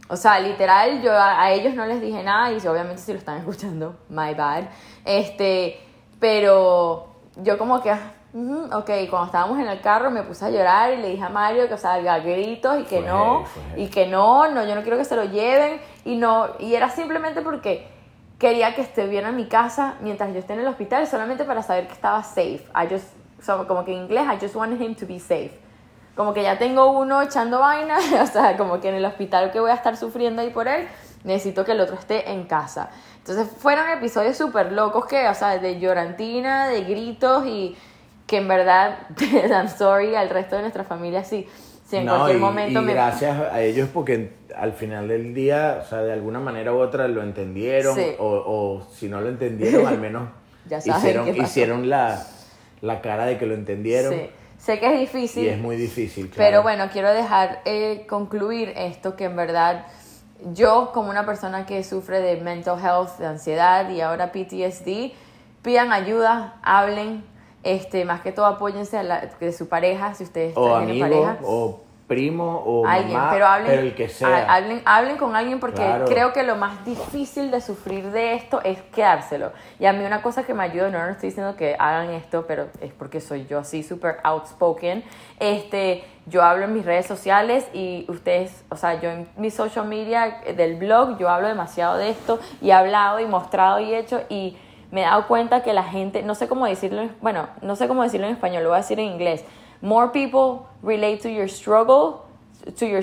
O 0.09 0.17
sea, 0.17 0.39
literal, 0.39 1.03
yo 1.03 1.13
a, 1.13 1.43
a 1.43 1.51
ellos 1.53 1.75
no 1.75 1.85
les 1.87 2.01
dije 2.01 2.23
nada, 2.23 2.53
y 2.53 2.67
obviamente 2.67 3.03
si 3.03 3.13
lo 3.13 3.19
están 3.19 3.39
escuchando, 3.39 3.97
my 4.09 4.35
bad. 4.35 4.65
Este, 5.05 5.81
pero 6.21 7.09
yo 7.37 7.59
como 7.59 7.81
que, 7.83 7.93
ujú, 8.33 8.69
ok, 8.73 8.91
cuando 9.11 9.27
estábamos 9.27 9.59
en 9.59 9.69
el 9.69 9.81
carro 9.81 10.11
me 10.11 10.23
puse 10.23 10.45
a 10.45 10.51
llorar 10.51 10.93
y 10.93 10.97
le 10.99 11.09
dije 11.11 11.25
a 11.25 11.29
Mario 11.29 11.69
que, 11.69 11.77
sea, 11.77 11.95
a 11.95 12.19
gritos 12.21 12.81
y 12.81 12.85
que 12.85 13.01
Fue 13.01 13.09
no, 13.09 13.45
y 13.77 13.89
que 13.89 14.07
no, 14.07 14.49
no, 14.49 14.65
yo 14.65 14.75
no 14.75 14.83
quiero 14.83 14.97
que 14.97 15.05
se 15.05 15.17
lo 15.17 15.25
lleven, 15.25 15.81
y 16.05 16.17
no, 16.17 16.49
y 16.59 16.75
era 16.75 16.89
simplemente 16.89 17.43
porque 17.43 17.89
quería 18.39 18.75
que 18.75 18.83
estuviera 18.83 19.31
en 19.31 19.37
mi 19.37 19.47
casa 19.47 19.95
mientras 20.01 20.33
yo 20.33 20.39
esté 20.39 20.53
en 20.53 20.61
el 20.61 20.67
hospital 20.67 21.07
solamente 21.07 21.45
para 21.45 21.63
saber 21.63 21.87
que 21.87 21.95
estaba 21.95 22.23
safe. 22.23 22.65
I 22.75 22.87
just, 22.89 23.09
so, 23.43 23.67
como 23.67 23.85
que 23.85 23.93
en 23.93 24.05
inglés, 24.05 24.27
I 24.33 24.39
just 24.41 24.55
wanted 24.55 24.81
him 24.81 24.95
to 24.95 25.07
be 25.07 25.19
safe. 25.19 25.66
Como 26.17 26.33
que 26.35 26.43
ya 26.43 26.59
tengo 26.59 26.91
uno 26.99 27.21
echando 27.23 27.61
vaina, 27.61 27.99
o 28.23 28.27
sea, 28.27 28.57
como 28.57 28.81
que 28.81 28.89
en 28.89 28.95
el 28.97 29.05
hospital 29.05 29.53
que 29.53 29.61
voy 29.61 29.71
a 29.71 29.75
estar 29.75 29.97
sufriendo 29.97 30.43
ahí 30.43 30.51
por 30.51 30.67
él, 30.67 30.89
necesito 31.25 31.65
que 31.65 31.73
el 31.73 31.81
otro 31.81 31.95
esté 31.97 32.31
en 32.33 32.45
casa. 32.45 32.91
Entonces 33.19 33.49
fueron 33.59 33.89
episodios 33.91 34.37
súper 34.37 34.73
locos 34.73 35.07
que, 35.07 35.29
o 35.29 35.35
sea, 35.35 35.59
de 35.59 35.79
llorantina, 35.79 36.69
de 36.69 36.83
gritos 36.85 37.47
y 37.47 37.77
que 38.27 38.39
en 38.39 38.49
verdad, 38.49 38.99
I'm 39.51 39.69
sorry 39.69 40.15
al 40.15 40.31
resto 40.31 40.57
de 40.57 40.63
nuestra 40.63 40.85
familia, 40.85 41.23
sí, 41.23 41.47
si 41.89 41.97
en 41.99 42.07
No, 42.07 42.15
cualquier 42.17 42.39
y- 42.39 42.41
momento 42.41 42.81
y 42.81 42.85
me... 42.85 42.95
gracias 42.95 43.39
a 43.53 43.61
ellos 43.61 43.89
porque 43.93 44.33
al 44.57 44.73
final 44.73 45.07
del 45.09 45.35
día, 45.35 45.81
o 45.83 45.87
sea, 45.89 45.99
de 46.03 46.13
alguna 46.13 46.41
manera 46.41 46.73
u 46.73 46.79
otra 46.79 47.09
lo 47.09 47.23
entendieron 47.23 47.95
Sí. 47.95 48.15
o, 48.19 48.27
o 48.27 48.87
si 48.93 49.09
no 49.09 49.21
lo 49.21 49.29
entendieron, 49.29 49.87
al 49.87 49.99
menos 49.99 50.29
Ya 50.69 50.79
hicieron, 50.79 51.29
hicieron 51.37 51.89
la, 51.91 52.25
la 52.81 53.01
cara 53.03 53.27
de 53.27 53.39
que 53.39 53.47
lo 53.47 53.55
entendieron 53.55 54.15
Sí. 54.15 54.31
Sé 54.59 54.81
que 54.81 54.93
es 54.93 55.01
difícil. 55.01 55.45
y 55.45 55.49
es 55.49 55.59
muy 55.59 55.77
difícil. 55.77 56.31
Pero 56.35 56.49
claro. 56.49 56.63
bueno, 56.63 56.89
quiero 56.93 57.13
dejar 57.13 57.61
eh, 57.65 58.07
concluir 58.09 58.73
esto 58.77 59.17
que 59.17 59.25
en 59.25 59.37
verdad 59.37 59.87
yo 60.53 60.91
como 60.93 61.11
una 61.11 61.25
persona 61.25 61.67
que 61.67 61.83
sufre 61.85 62.21
de 62.21 62.41
mental 62.41 62.79
health, 62.79 63.19
de 63.19 63.27
ansiedad 63.27 63.89
y 63.91 64.01
ahora 64.01 64.33
PTSD, 64.33 65.13
pidan 65.63 65.93
ayuda, 65.93 66.59
hablen, 66.63 67.25
este, 67.63 68.05
más 68.05 68.21
que 68.21 68.33
todo 68.33 68.47
apóyense 68.47 68.99
a 68.99 69.03
la, 69.03 69.31
de 69.41 69.53
su 69.53 69.69
pareja, 69.69 70.15
si 70.15 70.25
ustedes 70.25 70.53
o 70.57 70.79
tienen 70.79 71.01
pareja. 71.01 71.39
o 71.43 71.81
primo, 72.07 72.63
o 72.65 72.87
alguien, 72.87 73.15
mamá, 73.19 73.31
pero 73.33 73.47
hablen, 73.47 73.79
el 73.81 73.95
que 73.97 74.09
sea. 74.09 74.29
ha- 74.29 74.55
hablen, 74.55 74.81
hablen 74.85 75.17
con 75.17 75.35
alguien 75.35 75.59
porque 75.59 75.77
Claro. 75.83 76.05
creo 76.05 76.33
que 76.33 76.45
lo 76.45 76.55
más 76.55 76.85
difícil 76.85 77.51
de 77.51 77.61
sufrir 77.61 78.13
de 78.13 78.35
esto 78.35 78.61
es 78.63 78.81
quedárselo. 78.95 79.51
Y 79.81 79.87
a 79.87 79.93
mí 79.93 80.05
una 80.05 80.23
cosa 80.23 80.45
que 80.45 80.55
me 80.55 80.63
ayuda, 80.63 80.89
no, 80.91 80.99
no 81.05 81.11
estoy 81.11 81.31
diciendo 81.31 81.57
que 81.57 81.75
hagan 81.79 82.11
esto, 82.11 82.45
pero 82.47 82.69
es 82.81 82.93
porque 82.93 83.21
soy 83.21 83.47
yo 83.47 83.59
así 83.59 83.83
súper 83.83 84.19
outspoken. 84.23 85.03
Este, 85.41 86.05
yo 86.27 86.43
hablo 86.45 86.65
en 86.67 86.75
mis 86.75 86.85
redes 86.85 87.07
sociales 87.07 87.67
y 87.73 88.07
ustedes, 88.09 88.65
o 88.71 88.77
sea, 88.77 89.01
yo 89.01 89.11
en 89.11 89.29
mi 89.37 89.51
social 89.51 89.87
media 89.87 90.43
del 90.57 90.77
blog, 90.77 91.19
yo 91.19 91.29
hablo 91.29 91.49
demasiado 91.49 91.97
de 91.97 92.11
esto 92.11 92.39
y 92.61 92.71
he 92.71 92.73
hablado 92.73 93.19
y 93.21 93.27
mostrado 93.27 93.81
y 93.81 93.95
hecho 93.95 94.21
y 94.29 94.57
me 94.93 95.03
he 95.03 95.05
dado 95.05 95.27
cuenta 95.27 95.63
que 95.65 95.73
la 95.73 95.83
gente, 95.83 96.23
no 96.23 96.37
sé 96.37 96.47
cómo 96.47 96.67
decirlo, 96.67 97.03
en- 97.03 97.17
bueno, 97.21 97.49
no 97.63 97.75
sé 97.75 97.89
cómo 97.89 98.05
decirlo 98.05 98.29
en 98.29 98.33
español, 98.35 98.63
lo 98.63 98.69
voy 98.71 98.77
a 98.77 98.81
decir 98.83 99.01
en 99.01 99.07
inglés. 99.07 99.45
More 99.83 100.09
people 100.13 100.67
relate 100.83 101.21
to 101.23 101.29
your 101.31 101.49
struggle, 101.49 102.25
to 102.79 102.87
your 102.87 103.03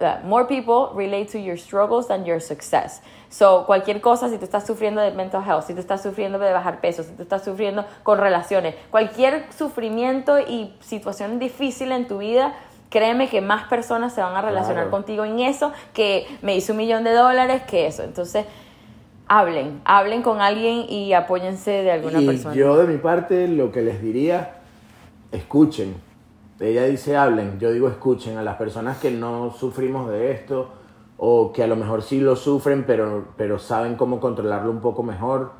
uh, 0.00 0.18
more 0.26 0.46
people 0.46 0.90
relate 0.94 1.28
to 1.32 1.38
your 1.38 1.56
struggles 1.56 2.08
than 2.08 2.24
your 2.24 2.40
success. 2.40 3.00
So, 3.28 3.64
cualquier 3.66 4.00
cosa, 4.00 4.28
si 4.28 4.38
tú 4.38 4.44
estás 4.44 4.64
sufriendo 4.66 5.00
de 5.00 5.10
mental 5.10 5.42
health, 5.42 5.64
si 5.66 5.74
tú 5.74 5.80
estás 5.80 6.02
sufriendo 6.02 6.38
de 6.38 6.52
bajar 6.52 6.80
peso, 6.80 7.02
si 7.02 7.10
tú 7.12 7.22
estás 7.22 7.42
sufriendo 7.44 7.84
con 8.04 8.18
relaciones, 8.18 8.74
cualquier 8.90 9.46
sufrimiento 9.56 10.38
y 10.38 10.72
situación 10.80 11.38
difícil 11.40 11.90
en 11.92 12.06
tu 12.06 12.18
vida, 12.18 12.54
créeme 12.90 13.28
que 13.28 13.40
más 13.40 13.64
personas 13.68 14.14
se 14.14 14.20
van 14.20 14.36
a 14.36 14.40
relacionar 14.40 14.84
Claro. 14.84 14.90
contigo 14.92 15.24
en 15.24 15.40
eso 15.40 15.72
que 15.92 16.28
me 16.42 16.54
hizo 16.56 16.72
un 16.74 16.78
millón 16.78 17.02
de 17.02 17.12
dólares 17.12 17.62
que 17.62 17.88
eso. 17.88 18.04
Entonces, 18.04 18.46
hablen, 19.26 19.80
hablen 19.84 20.22
con 20.22 20.40
alguien 20.40 20.86
y 20.88 21.12
apóyense 21.12 21.70
de 21.70 21.90
alguna 21.90 22.20
y 22.20 22.26
persona. 22.26 22.54
yo 22.54 22.76
de 22.76 22.86
mi 22.86 22.98
parte 22.98 23.48
lo 23.48 23.72
que 23.72 23.82
les 23.82 24.00
diría, 24.00 24.58
escuchen. 25.32 25.96
Ella 26.60 26.84
dice 26.84 27.16
hablen, 27.16 27.58
yo 27.58 27.72
digo 27.72 27.88
escuchen 27.88 28.38
a 28.38 28.42
las 28.42 28.56
personas 28.56 28.98
que 28.98 29.10
no 29.10 29.50
sufrimos 29.50 30.08
de 30.10 30.30
esto 30.30 30.70
o 31.16 31.52
que 31.52 31.62
a 31.62 31.66
lo 31.66 31.76
mejor 31.76 32.02
sí 32.02 32.20
lo 32.20 32.36
sufren 32.36 32.84
pero, 32.86 33.28
pero 33.36 33.58
saben 33.58 33.96
cómo 33.96 34.20
controlarlo 34.20 34.70
un 34.70 34.80
poco 34.80 35.02
mejor. 35.02 35.52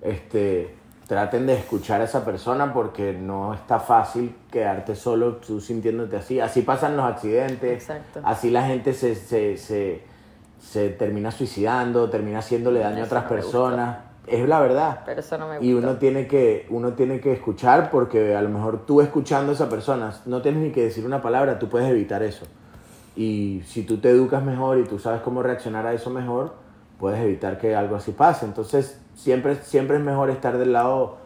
Este, 0.00 0.74
traten 1.06 1.46
de 1.46 1.54
escuchar 1.54 2.00
a 2.00 2.04
esa 2.04 2.24
persona 2.24 2.72
porque 2.72 3.12
no 3.14 3.54
está 3.54 3.80
fácil 3.80 4.34
quedarte 4.50 4.94
solo 4.94 5.36
tú 5.36 5.60
sintiéndote 5.60 6.16
así. 6.16 6.40
Así 6.40 6.62
pasan 6.62 6.96
los 6.96 7.06
accidentes, 7.06 7.82
Exacto. 7.82 8.20
así 8.22 8.50
la 8.50 8.66
gente 8.66 8.92
se, 8.92 9.14
se, 9.14 9.56
se, 9.56 10.02
se 10.60 10.90
termina 10.90 11.30
suicidando, 11.30 12.08
termina 12.10 12.38
haciéndole 12.38 12.80
daño 12.80 13.02
a 13.02 13.06
otras 13.06 13.24
personas. 13.24 14.07
Es 14.30 14.48
la 14.48 14.60
verdad. 14.60 15.00
Pero 15.04 15.20
eso 15.20 15.38
no 15.38 15.48
me 15.48 15.56
Y 15.64 15.72
gustó. 15.72 15.88
uno 15.88 15.98
tiene, 15.98 16.26
que, 16.26 16.66
uno 16.70 16.92
tiene 16.92 17.20
que 17.20 17.32
escuchar 17.32 17.90
porque 17.90 18.34
a 18.36 18.42
lo 18.42 18.48
mejor 18.48 18.84
tú 18.86 19.00
escuchando 19.00 19.52
a 19.52 19.54
esa 19.54 19.68
persona, 19.68 20.12
no 20.26 20.42
tienes 20.42 20.62
ni 20.62 20.70
que 20.70 20.82
decir 20.84 21.04
una 21.06 21.20
palabra, 21.22 21.58
tú 21.58 21.68
puedes 21.68 21.88
evitar 21.90 22.22
eso. 22.22 22.46
Y 23.16 23.62
si 23.66 23.82
tú 23.82 23.98
te 23.98 24.10
educas 24.10 24.42
mejor 24.42 24.78
y 24.78 24.84
tú 24.84 24.98
sabes 24.98 25.20
cómo 25.22 25.42
reaccionar 25.42 25.86
a 25.86 25.92
eso 25.92 26.10
mejor, 26.10 26.54
puedes 27.00 27.20
evitar 27.20 27.58
que 27.58 27.74
algo 27.74 27.96
así 27.96 28.12
pase. 28.12 28.44
Entonces, 28.46 29.00
siempre, 29.14 29.56
siempre 29.56 29.96
es 29.96 30.02
mejor 30.02 30.30
estar 30.30 30.56
del 30.58 30.72
lado 30.72 31.16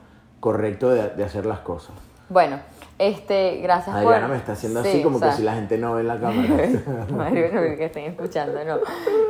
correcto 0.41 0.91
de, 0.91 1.11
de 1.11 1.25
hacer 1.25 1.45
las 1.47 1.59
cosas. 1.61 1.95
Bueno, 2.29 2.59
este, 2.99 3.57
gracias 3.63 3.97
Adriana 3.97 4.21
por... 4.21 4.31
me 4.31 4.37
está 4.37 4.53
haciendo 4.53 4.83
Sí, 4.83 4.89
así 4.89 5.03
como 5.03 5.17
o 5.17 5.19
sea, 5.19 5.31
que 5.31 5.37
si 5.37 5.43
la 5.43 5.55
gente 5.55 5.79
no 5.79 5.95
ve 5.95 6.05
la 6.05 6.15
cámara. 6.21 6.69
Mario, 7.11 7.47
no 7.53 7.61
creo 7.61 7.77
que 7.77 7.85
estén 7.87 8.05
escuchando, 8.05 8.65
no. 8.65 8.79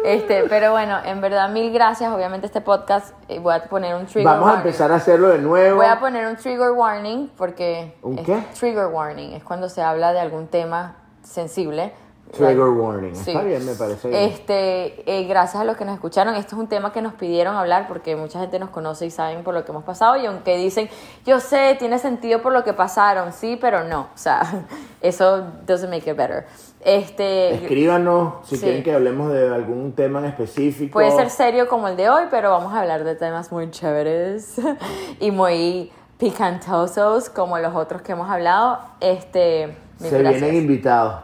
Este, 0.05 0.45
pero 0.49 0.73
bueno, 0.73 0.99
en 1.05 1.21
verdad, 1.21 1.49
mil 1.51 1.73
gracias. 1.73 2.13
Obviamente 2.13 2.47
este 2.47 2.61
podcast 2.61 3.15
eh, 3.29 3.39
voy 3.39 3.55
a 3.55 3.65
poner 3.65 3.95
un 3.95 4.07
trigger 4.07 4.25
Vamos 4.25 4.51
a 4.51 4.57
empezar 4.57 4.93
a 4.93 4.97
hacerlo 4.97 5.29
de 5.29 5.39
nuevo. 5.39 5.77
Voy 5.77 5.87
a 5.87 5.99
poner 6.01 6.27
un 6.27 6.37
trigger 6.37 6.73
warning 6.73 7.31
porque... 7.37 7.95
¿Un 8.03 8.17
qué? 8.17 8.45
Trigger 8.59 8.87
warning 8.87 9.33
es 9.33 9.45
cuando 9.45 9.69
se 9.69 9.83
habla 9.83 10.13
de 10.13 10.21
algún 10.21 10.49
tema 10.49 10.97
sensible. 11.23 11.93
Trigger 12.33 12.69
warning. 12.71 13.15
Sí. 13.15 13.31
Está 13.31 13.43
bien, 13.43 13.65
me 13.67 13.75
parece 13.75 14.09
bien. 14.09 14.23
Este, 14.23 15.03
eh, 15.21 15.25
gracias 15.29 15.61
a 15.61 15.65
los 15.65 15.77
que 15.77 15.85
nos 15.85 15.95
escucharon. 15.95 16.35
Esto 16.35 16.57
es 16.57 16.61
un 16.61 16.67
tema 16.69 16.93
que 16.93 17.03
nos 17.03 17.13
pidieron 17.15 17.57
hablar 17.57 17.87
porque 17.89 18.17
mucha 18.17 18.41
gente 18.41 18.59
nos 18.59 18.71
conoce 18.71 19.07
y 19.07 19.11
saben 19.11 19.43
por 19.45 19.53
lo 19.55 19.65
que 19.65 19.71
hemos 19.71 19.85
pasado. 19.85 20.17
Y 20.17 20.27
aunque 20.27 20.57
dicen, 20.57 20.89
yo 21.27 21.41
sé, 21.41 21.77
tiene 21.79 21.99
sentido 21.99 22.41
por 22.43 22.53
lo 22.53 22.65
que 22.65 22.73
pasaron, 22.73 23.33
sí, 23.33 23.59
pero 23.61 23.85
no. 23.85 24.01
O 24.15 24.19
sea, 24.19 24.43
eso 25.03 25.43
doesn't 25.67 25.91
make 25.91 26.11
it 26.11 26.17
better. 26.17 26.47
Este, 26.85 27.55
Escríbanos 27.55 28.47
si 28.49 28.57
Sí. 28.57 28.63
quieren 28.65 28.83
que 28.83 28.93
hablemos 28.93 29.33
de 29.33 29.55
algún 29.55 29.93
tema 29.93 30.19
en 30.19 30.25
específico. 30.25 30.95
puede 30.95 31.13
ser 31.13 31.31
serio 31.31 31.69
como 31.69 31.87
el 31.89 31.97
de 31.97 32.09
hoy, 32.11 32.25
pero 32.31 32.51
vamos 32.51 32.73
a 32.73 32.81
hablar 32.81 33.05
de 33.05 33.15
temas 33.15 33.53
muy 33.53 33.71
chéveres 33.71 34.57
y 35.21 35.31
muy 35.31 35.93
picantosos 36.19 37.29
como 37.31 37.59
los 37.59 37.75
otros 37.75 38.03
que 38.03 38.13
hemos 38.13 38.29
hablado. 38.31 38.79
Este, 39.01 39.77
Se 39.99 40.19
gracias. 40.19 40.43
vienen 40.43 40.63
invitados. 40.63 41.21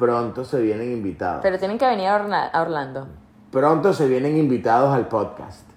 Pronto 0.00 0.44
se 0.44 0.60
vienen 0.60 0.90
invitados. 0.92 1.40
Pero 1.42 1.58
tienen 1.58 1.78
que 1.78 1.86
venir 1.86 2.08
a 2.08 2.16
Orna- 2.16 2.48
a 2.52 2.62
Orlando. 2.62 3.06
Pronto 3.52 3.92
se 3.92 4.08
vienen 4.08 4.36
invitados 4.36 4.92
al 4.94 5.06
podcast. 5.08 5.68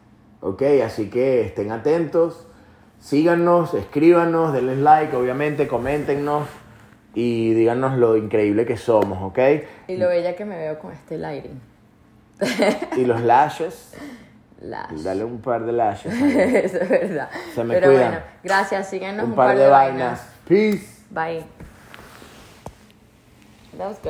¿Ok? 0.42 0.62
Así 0.86 1.10
que 1.10 1.42
estén 1.42 1.72
atentos, 1.72 2.48
síganos, 3.00 3.74
escríbanos, 3.74 4.54
denles 4.54 4.78
like, 4.80 5.16
obviamente, 5.16 5.68
coméntenos 5.68 6.48
y 7.14 7.54
díganos 7.54 7.98
lo 7.98 8.18
increíble 8.18 8.66
que 8.66 8.76
somos, 8.78 9.22
¿ok? 9.22 9.40
Y 9.88 9.98
lo 9.98 10.08
bella 10.08 10.36
que 10.36 10.46
me 10.46 10.58
veo 10.58 10.80
con 10.80 10.92
este 10.92 11.18
lighting. 11.18 11.62
Y 12.98 13.06
los 13.06 13.22
lashes, 13.22 13.94
Lash. 14.62 15.02
dale 15.04 15.24
un 15.24 15.40
par 15.40 15.64
de 15.66 15.72
lashes. 15.74 16.14
Eso 16.22 16.78
es 16.78 16.90
verdad. 16.90 17.30
Se 17.54 17.64
me 17.64 17.76
Pero 17.76 17.88
cuidan. 17.88 18.12
bueno, 18.12 18.26
gracias. 18.44 18.90
Síguenos 18.90 19.26
un 19.26 19.36
par 19.36 19.58
de 19.58 19.68
vainas. 19.68 20.26
Peace. 20.48 21.04
Bye. 21.12 21.46
That 23.78 23.88
was 23.88 23.98
good. 23.98 24.02